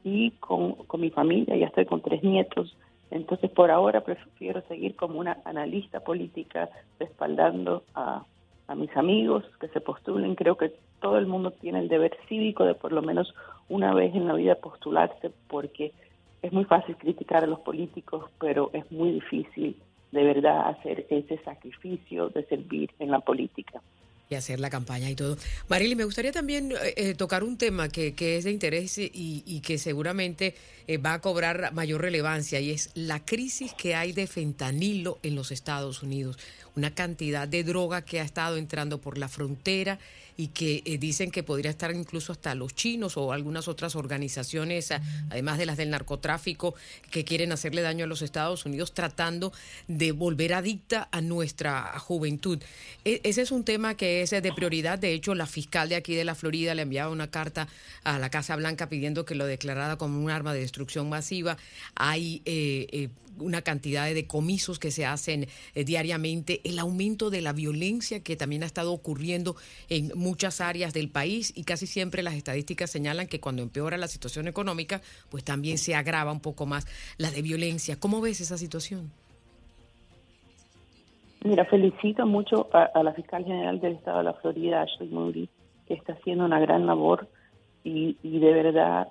y 0.04 0.32
con, 0.32 0.74
con 0.86 1.00
mi 1.00 1.10
familia, 1.10 1.56
ya 1.56 1.66
estoy 1.66 1.86
con 1.86 2.00
tres 2.00 2.22
nietos, 2.22 2.76
entonces 3.10 3.50
por 3.50 3.70
ahora 3.70 4.02
prefiero 4.02 4.60
seguir 4.68 4.94
como 4.94 5.18
una 5.18 5.38
analista 5.44 6.00
política, 6.00 6.68
respaldando 7.00 7.82
a, 7.94 8.24
a 8.68 8.74
mis 8.74 8.94
amigos 8.96 9.42
que 9.58 9.68
se 9.68 9.80
postulen. 9.80 10.36
Creo 10.36 10.56
que 10.56 10.74
todo 11.00 11.18
el 11.18 11.26
mundo 11.26 11.50
tiene 11.50 11.80
el 11.80 11.88
deber 11.88 12.16
cívico 12.28 12.64
de 12.64 12.74
por 12.74 12.92
lo 12.92 13.02
menos 13.02 13.34
una 13.68 13.94
vez 13.94 14.14
en 14.14 14.28
la 14.28 14.34
vida 14.34 14.54
postularse, 14.54 15.32
porque 15.48 15.92
es 16.42 16.52
muy 16.52 16.64
fácil 16.64 16.96
criticar 16.96 17.44
a 17.44 17.46
los 17.46 17.60
políticos, 17.60 18.30
pero 18.38 18.70
es 18.72 18.90
muy 18.92 19.12
difícil 19.12 19.76
de 20.12 20.24
verdad 20.24 20.68
hacer 20.68 21.06
ese 21.10 21.38
sacrificio 21.38 22.28
de 22.30 22.44
servir 22.46 22.90
en 22.98 23.10
la 23.10 23.20
política 23.20 23.82
y 24.28 24.34
hacer 24.34 24.60
la 24.60 24.70
campaña 24.70 25.10
y 25.10 25.14
todo. 25.14 25.36
Marily, 25.68 25.94
me 25.94 26.04
gustaría 26.04 26.32
también 26.32 26.72
eh, 26.72 26.94
eh, 26.96 27.14
tocar 27.14 27.44
un 27.44 27.58
tema 27.58 27.88
que, 27.88 28.14
que, 28.14 28.36
es 28.36 28.44
de 28.44 28.50
interés 28.50 28.98
y, 28.98 29.10
y 29.46 29.60
que 29.60 29.78
seguramente 29.78 30.54
eh, 30.88 30.98
va 30.98 31.14
a 31.14 31.20
cobrar 31.20 31.72
mayor 31.72 32.00
relevancia 32.00 32.60
y 32.60 32.70
es 32.70 32.90
la 32.94 33.24
crisis 33.24 33.72
que 33.72 33.96
hay 33.96 34.12
de 34.12 34.28
fentanilo 34.28 35.18
en 35.24 35.34
los 35.34 35.50
Estados 35.50 36.02
Unidos. 36.02 36.38
Una 36.76 36.94
cantidad 36.94 37.48
de 37.48 37.64
droga 37.64 38.02
que 38.02 38.20
ha 38.20 38.22
estado 38.22 38.56
entrando 38.56 39.00
por 39.00 39.18
la 39.18 39.28
frontera 39.28 39.98
y 40.36 40.48
que 40.48 40.82
eh, 40.84 40.98
dicen 40.98 41.30
que 41.30 41.42
podría 41.42 41.70
estar 41.70 41.92
incluso 41.94 42.30
hasta 42.30 42.54
los 42.54 42.74
chinos 42.74 43.16
o 43.16 43.32
algunas 43.32 43.68
otras 43.68 43.96
organizaciones, 43.96 44.92
además 45.30 45.58
de 45.58 45.66
las 45.66 45.76
del 45.76 45.90
narcotráfico, 45.90 46.74
que 47.10 47.24
quieren 47.24 47.52
hacerle 47.52 47.82
daño 47.82 48.04
a 48.04 48.06
los 48.06 48.22
Estados 48.22 48.66
Unidos 48.66 48.92
tratando 48.92 49.52
de 49.88 50.12
volver 50.12 50.52
adicta 50.52 51.08
a 51.10 51.20
nuestra 51.20 51.98
juventud. 51.98 52.62
E, 53.04 53.22
ese 53.24 53.42
es 53.42 53.50
un 53.50 53.64
tema 53.64 53.96
que 53.96 54.15
es 54.22 54.30
de 54.30 54.52
prioridad. 54.52 54.98
De 54.98 55.12
hecho, 55.12 55.34
la 55.34 55.46
fiscal 55.46 55.88
de 55.88 55.96
aquí 55.96 56.14
de 56.14 56.24
la 56.24 56.34
Florida 56.34 56.74
le 56.74 56.82
enviaba 56.82 57.10
una 57.10 57.30
carta 57.30 57.68
a 58.04 58.18
la 58.18 58.30
Casa 58.30 58.56
Blanca 58.56 58.88
pidiendo 58.88 59.24
que 59.24 59.34
lo 59.34 59.46
declarara 59.46 59.96
como 59.96 60.22
un 60.22 60.30
arma 60.30 60.52
de 60.52 60.60
destrucción 60.60 61.08
masiva. 61.08 61.56
Hay 61.94 62.42
eh, 62.44 62.86
eh, 62.92 63.08
una 63.38 63.62
cantidad 63.62 64.04
de 64.06 64.14
decomisos 64.14 64.78
que 64.78 64.90
se 64.90 65.06
hacen 65.06 65.48
eh, 65.74 65.84
diariamente, 65.84 66.60
el 66.64 66.78
aumento 66.78 67.30
de 67.30 67.42
la 67.42 67.52
violencia 67.52 68.20
que 68.20 68.36
también 68.36 68.62
ha 68.62 68.66
estado 68.66 68.92
ocurriendo 68.92 69.56
en 69.88 70.12
muchas 70.14 70.60
áreas 70.60 70.92
del 70.92 71.08
país 71.08 71.52
y 71.54 71.64
casi 71.64 71.86
siempre 71.86 72.22
las 72.22 72.34
estadísticas 72.34 72.90
señalan 72.90 73.26
que 73.26 73.40
cuando 73.40 73.62
empeora 73.62 73.96
la 73.96 74.08
situación 74.08 74.48
económica, 74.48 75.02
pues 75.28 75.44
también 75.44 75.78
se 75.78 75.94
agrava 75.94 76.32
un 76.32 76.40
poco 76.40 76.66
más 76.66 76.86
la 77.18 77.30
de 77.30 77.42
violencia. 77.42 77.98
¿Cómo 77.98 78.20
ves 78.20 78.40
esa 78.40 78.58
situación? 78.58 79.12
Mira, 81.44 81.64
felicito 81.66 82.26
mucho 82.26 82.68
a, 82.72 83.02
la 83.02 83.12
fiscal 83.12 83.44
general 83.44 83.80
del 83.80 83.94
estado 83.94 84.18
de 84.18 84.24
la 84.24 84.34
Florida, 84.34 84.82
Ashley 84.82 85.08
Moody, 85.08 85.48
que 85.86 85.94
está 85.94 86.14
haciendo 86.14 86.44
una 86.44 86.58
gran 86.58 86.86
labor 86.86 87.28
y, 87.84 88.16
y 88.22 88.38
de 88.38 88.52
verdad 88.52 89.08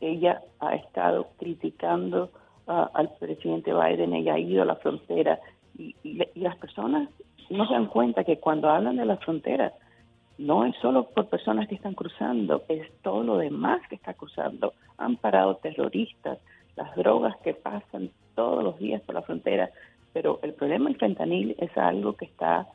ella 0.00 0.42
ha 0.60 0.74
estado 0.74 1.28
criticando 1.38 2.30
al 2.66 3.10
presidente 3.18 3.72
Biden, 3.72 4.14
ella 4.14 4.34
ha 4.34 4.38
ido 4.38 4.62
a 4.62 4.66
la 4.66 4.76
frontera 4.76 5.38
y, 5.76 5.94
las 6.34 6.56
personas 6.56 7.08
no 7.50 7.66
se 7.66 7.74
dan 7.74 7.86
cuenta 7.86 8.24
que 8.24 8.38
cuando 8.38 8.68
hablan 8.70 8.96
de 8.96 9.04
la 9.04 9.16
frontera 9.16 9.72
no 10.38 10.64
es 10.64 10.74
solo 10.76 11.08
por 11.10 11.28
personas 11.28 11.68
que 11.68 11.74
están 11.74 11.94
cruzando, 11.94 12.64
es 12.68 12.90
todo 13.02 13.22
lo 13.22 13.36
demás 13.36 13.80
que 13.88 13.96
está 13.96 14.14
cruzando. 14.14 14.72
Han 14.96 15.16
parado 15.16 15.56
terroristas, 15.56 16.38
las 16.74 16.94
drogas 16.96 17.36
que 17.38 17.54
pasan 17.54 18.10
todos 18.34 18.64
los 18.64 18.78
días 18.78 19.02
por 19.02 19.14
la 19.14 19.22
frontera, 19.22 19.70
pero 20.12 20.38
el 20.42 20.54
problema 20.54 20.88
del 20.88 20.98
fentanil 20.98 21.56
es 21.58 21.76
algo 21.76 22.14
que 22.14 22.26
está 22.26 22.68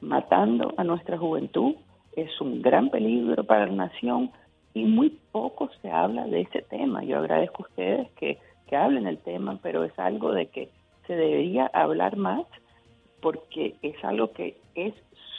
matando 0.00 0.74
a 0.76 0.84
nuestra 0.84 1.18
juventud, 1.18 1.74
es 2.14 2.40
un 2.40 2.62
gran 2.62 2.90
peligro 2.90 3.44
para 3.44 3.66
la 3.66 3.86
nación 3.88 4.30
y 4.74 4.84
muy 4.84 5.10
poco 5.32 5.70
se 5.82 5.90
habla 5.90 6.26
de 6.26 6.42
ese 6.42 6.62
tema. 6.62 7.02
Yo 7.04 7.18
agradezco 7.18 7.64
a 7.64 7.68
ustedes 7.68 8.10
que 8.12 8.38
que 8.68 8.76
hablen 8.76 9.06
el 9.06 9.18
tema, 9.18 9.58
pero 9.62 9.82
es 9.82 9.98
algo 9.98 10.32
de 10.32 10.46
que 10.46 10.68
se 11.06 11.16
debería 11.16 11.66
hablar 11.72 12.16
más 12.16 12.44
porque 13.20 13.74
es 13.82 13.96
algo 14.04 14.32
que 14.32 14.56
es 14.74 14.94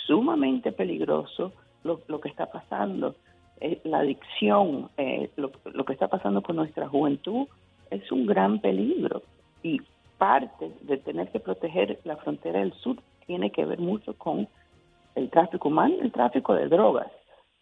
sumamente 0.06 0.72
peligroso 0.72 1.54
lo, 1.84 2.02
lo 2.08 2.20
que 2.20 2.30
está 2.30 2.48
pasando. 2.48 3.16
Eh, 3.62 3.80
la 3.84 4.00
adicción, 4.00 4.90
eh, 4.98 5.30
lo, 5.38 5.52
lo 5.66 5.86
que 5.86 5.94
está 5.94 6.08
pasando 6.08 6.42
con 6.42 6.56
nuestra 6.56 6.90
juventud 6.90 7.48
es 7.92 8.12
un 8.12 8.26
gran 8.26 8.60
peligro 8.60 9.22
y 9.64 9.80
parte 10.20 10.72
de 10.82 10.98
tener 10.98 11.32
que 11.32 11.40
proteger 11.40 12.00
la 12.04 12.18
frontera 12.18 12.60
del 12.60 12.74
sur 12.74 12.98
tiene 13.26 13.52
que 13.52 13.66
ver 13.66 13.80
mucho 13.80 14.14
con 14.16 14.48
el 15.16 15.32
tráfico 15.32 15.70
humano 15.70 15.96
y 15.98 16.02
el 16.02 16.12
tráfico 16.12 16.54
de 16.54 16.68
drogas, 16.68 17.12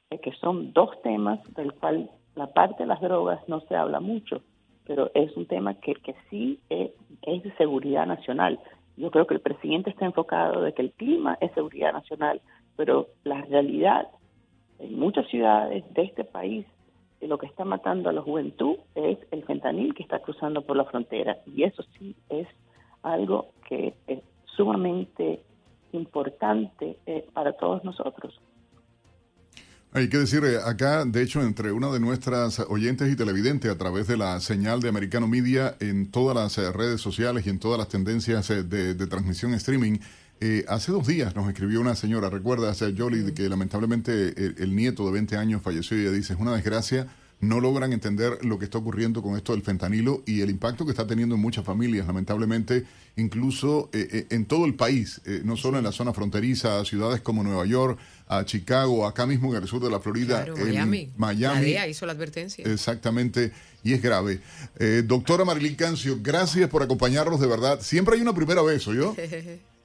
eh, 0.10 0.20
que 0.20 0.34
son 0.34 0.74
dos 0.74 1.02
temas 1.02 1.40
del 1.54 1.72
cual 1.74 2.10
la 2.36 2.48
parte 2.48 2.84
de 2.84 2.88
las 2.88 3.00
drogas 3.00 3.40
no 3.48 3.62
se 3.62 3.76
habla 3.76 4.02
mucho 4.02 4.42
pero 4.88 5.12
es 5.14 5.36
un 5.36 5.46
tema 5.46 5.76
que, 5.76 5.96
que 5.96 6.16
sí 6.30 6.60
es, 6.70 6.92
de 7.22 7.54
seguridad 7.58 8.08
nacional. 8.08 8.58
Yo 8.96 9.12
creo 9.12 9.28
que 9.28 9.34
el 9.34 9.42
presidente 9.42 9.90
está 9.90 10.06
enfocado 10.06 10.62
de 10.62 10.74
que 10.74 10.82
el 10.82 10.94
clima 10.94 11.38
es 11.42 11.52
seguridad 11.52 11.92
nacional, 11.92 12.42
pero 12.78 13.08
la 13.26 13.42
realidad 13.42 14.08
en 14.80 14.98
muchas 14.98 15.28
ciudades 15.28 15.84
de 15.94 16.04
este 16.04 16.24
país 16.24 16.66
lo 17.22 17.38
que 17.38 17.48
está 17.48 17.66
matando 17.66 18.10
a 18.10 18.14
la 18.14 18.22
juventud 18.22 18.78
es 18.96 19.18
el 19.32 19.44
fentanil 19.44 19.94
que 19.94 20.04
está 20.04 20.20
cruzando 20.20 20.62
por 20.62 20.78
la 20.78 20.86
frontera 20.86 21.38
y 21.46 21.64
eso 21.64 21.84
sí 21.98 22.16
es 22.30 22.48
algo 23.02 23.50
que 23.68 23.94
es 24.08 24.20
sumamente 24.56 25.42
importante 25.94 26.98
eh, 27.06 27.28
para 27.34 27.54
todos 27.54 27.84
nosotros. 27.84 28.40
Hay 29.94 30.10
que 30.10 30.18
decir, 30.18 30.44
eh, 30.44 30.58
acá, 30.64 31.06
de 31.06 31.24
hecho, 31.24 31.42
entre 31.42 31.72
una 31.72 31.90
de 31.90 32.00
nuestras 32.00 32.60
oyentes 32.60 33.12
y 33.12 33.16
televidentes 33.16 33.72
a 33.72 33.78
través 33.78 34.08
de 34.08 34.18
la 34.18 34.40
señal 34.42 34.82
de 34.82 34.90
Americano 34.90 35.28
Media 35.28 35.76
en 35.80 36.12
todas 36.12 36.36
las 36.36 36.58
eh, 36.58 36.72
redes 36.72 37.00
sociales 37.00 37.48
y 37.48 37.50
en 37.50 37.60
todas 37.60 37.80
las 37.80 37.88
tendencias 37.88 38.48
de, 38.48 39.08
transmisión 39.08 39.54
streaming, 39.54 40.00
hace 40.68 40.92
dos 40.92 41.08
días 41.08 41.36
nos 41.36 41.48
escribió 41.48 41.82
una 41.82 41.96
señora, 41.96 42.30
recuerda, 42.30 42.74
Jolie, 42.98 43.34
que 43.34 43.50
lamentablemente 43.50 44.34
el, 44.62 44.76
nieto 44.76 45.06
de 45.06 45.12
20 45.12 45.38
años 45.38 45.62
falleció 45.62 45.98
y 45.98 46.02
ella 46.02 46.12
dice, 46.12 46.34
es 46.34 46.40
una 46.40 46.54
desgracia 46.54 47.08
no 47.40 47.60
logran 47.60 47.94
entender 47.94 48.44
lo 48.44 48.58
que 48.58 48.66
está 48.66 48.80
ocurriendo 48.80 49.22
con 49.22 49.36
esto 49.36 49.54
del 49.54 49.62
fentanilo 49.62 50.24
y 50.26 50.42
el 50.42 50.50
impacto 50.50 50.86
que 50.86 50.92
está 50.92 51.06
teniendo 51.06 51.36
en 51.36 51.42
muchas 51.42 51.64
familias, 51.64 52.08
lamentablemente, 52.08 52.86
incluso 53.16 53.90
eh, 53.94 54.08
eh, 54.12 54.28
en 54.32 54.46
todo 54.46 54.66
el 54.66 54.74
país, 54.74 55.22
eh, 55.26 55.42
no 55.44 55.56
solo 55.56 55.78
en 55.78 55.84
la 55.84 55.92
zona 55.92 56.14
fronteriza, 56.14 56.84
ciudades 56.86 57.22
como 57.22 57.44
Nueva 57.44 57.66
York, 57.66 58.00
a 58.28 58.44
Chicago, 58.44 59.06
acá 59.06 59.26
mismo 59.26 59.56
en 59.56 59.62
el 59.62 59.68
sur 59.68 59.82
de 59.82 59.90
la 59.90 60.00
Florida, 60.00 60.46
Miami. 60.58 61.12
Miami. 61.16 61.74
La 61.74 61.88
hizo 61.88 62.06
la 62.06 62.14
advertencia. 62.14 62.66
Exactamente, 62.66 63.52
y 63.84 63.94
es 63.94 64.02
grave. 64.02 64.42
doctora 65.06 65.46
Marilyn 65.46 65.76
Cancio, 65.76 66.20
gracias 66.22 66.70
por 66.70 66.82
acompañarnos 66.82 67.40
de 67.40 67.48
verdad. 67.48 67.80
Siempre 67.82 68.16
hay 68.16 68.22
una 68.22 68.34
primera 68.34 68.62
vez, 68.64 68.88
¿o 68.88 68.94
yo? 68.94 69.16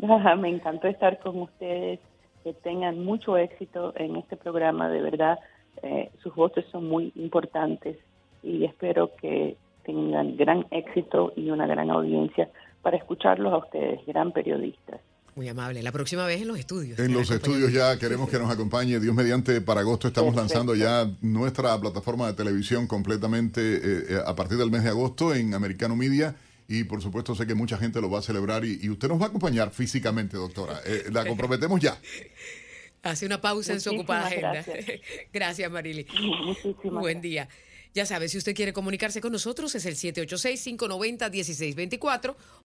Me 0.00 0.48
encantó 0.48 0.88
estar 0.88 1.18
con 1.20 1.42
ustedes. 1.42 2.00
Que 2.44 2.52
tengan 2.54 3.04
mucho 3.04 3.36
éxito 3.36 3.92
en 3.96 4.16
este 4.16 4.36
programa, 4.36 4.88
de 4.88 5.02
verdad 5.02 5.38
eh, 5.82 6.10
sus 6.22 6.34
voces 6.34 6.64
son 6.72 6.88
muy 6.88 7.12
importantes 7.14 7.96
y 8.42 8.64
espero 8.64 9.10
que 9.20 9.56
tengan 9.84 10.36
gran 10.36 10.66
éxito 10.70 11.32
y 11.36 11.50
una 11.50 11.66
gran 11.66 11.90
audiencia 11.90 12.48
para 12.82 12.96
escucharlos 12.96 13.52
a 13.52 13.58
ustedes, 13.58 14.04
gran 14.06 14.32
periodistas. 14.32 15.00
Muy 15.34 15.48
amable. 15.48 15.82
La 15.82 15.92
próxima 15.92 16.26
vez 16.26 16.42
en 16.42 16.48
los 16.48 16.58
estudios. 16.58 16.98
En 16.98 17.12
los 17.12 17.30
estudios 17.30 17.72
ya 17.72 17.96
queremos 17.96 18.28
que 18.28 18.38
nos 18.38 18.50
acompañe. 18.50 18.98
Dios 18.98 19.14
mediante, 19.14 19.60
para 19.60 19.82
agosto 19.82 20.08
estamos 20.08 20.34
lanzando 20.34 20.74
ya 20.74 21.08
nuestra 21.20 21.78
plataforma 21.80 22.26
de 22.26 22.32
televisión 22.32 22.88
completamente 22.88 23.60
eh, 23.60 23.80
eh, 24.10 24.18
a 24.26 24.34
partir 24.34 24.58
del 24.58 24.70
mes 24.70 24.82
de 24.82 24.90
agosto 24.90 25.32
en 25.32 25.54
Americano 25.54 25.94
Media. 25.94 26.34
Y 26.70 26.84
por 26.84 27.02
supuesto 27.02 27.34
sé 27.34 27.46
que 27.46 27.54
mucha 27.54 27.78
gente 27.78 27.98
lo 28.00 28.10
va 28.10 28.18
a 28.18 28.22
celebrar 28.22 28.62
y, 28.64 28.90
usted 28.90 29.08
nos 29.08 29.18
va 29.18 29.24
a 29.24 29.28
acompañar 29.28 29.72
físicamente, 29.72 30.36
doctora. 30.36 30.80
Eh, 30.84 31.04
la 31.10 31.26
comprometemos 31.26 31.80
ya. 31.80 31.98
Hace 33.02 33.24
una 33.24 33.40
pausa 33.40 33.72
en 33.72 33.80
su 33.80 33.90
ocupada 33.90 34.26
agenda. 34.26 34.62
Gracias, 35.32 35.70
Marily. 35.72 36.06
Muchísimas 36.44 37.00
Buen 37.00 37.22
día. 37.22 37.48
Ya 37.94 38.04
sabe, 38.04 38.28
si 38.28 38.36
usted 38.36 38.54
quiere 38.54 38.74
comunicarse 38.74 39.22
con 39.22 39.32
nosotros 39.32 39.74
es 39.74 39.86
el 39.86 39.96
786-590-1624 39.96 42.36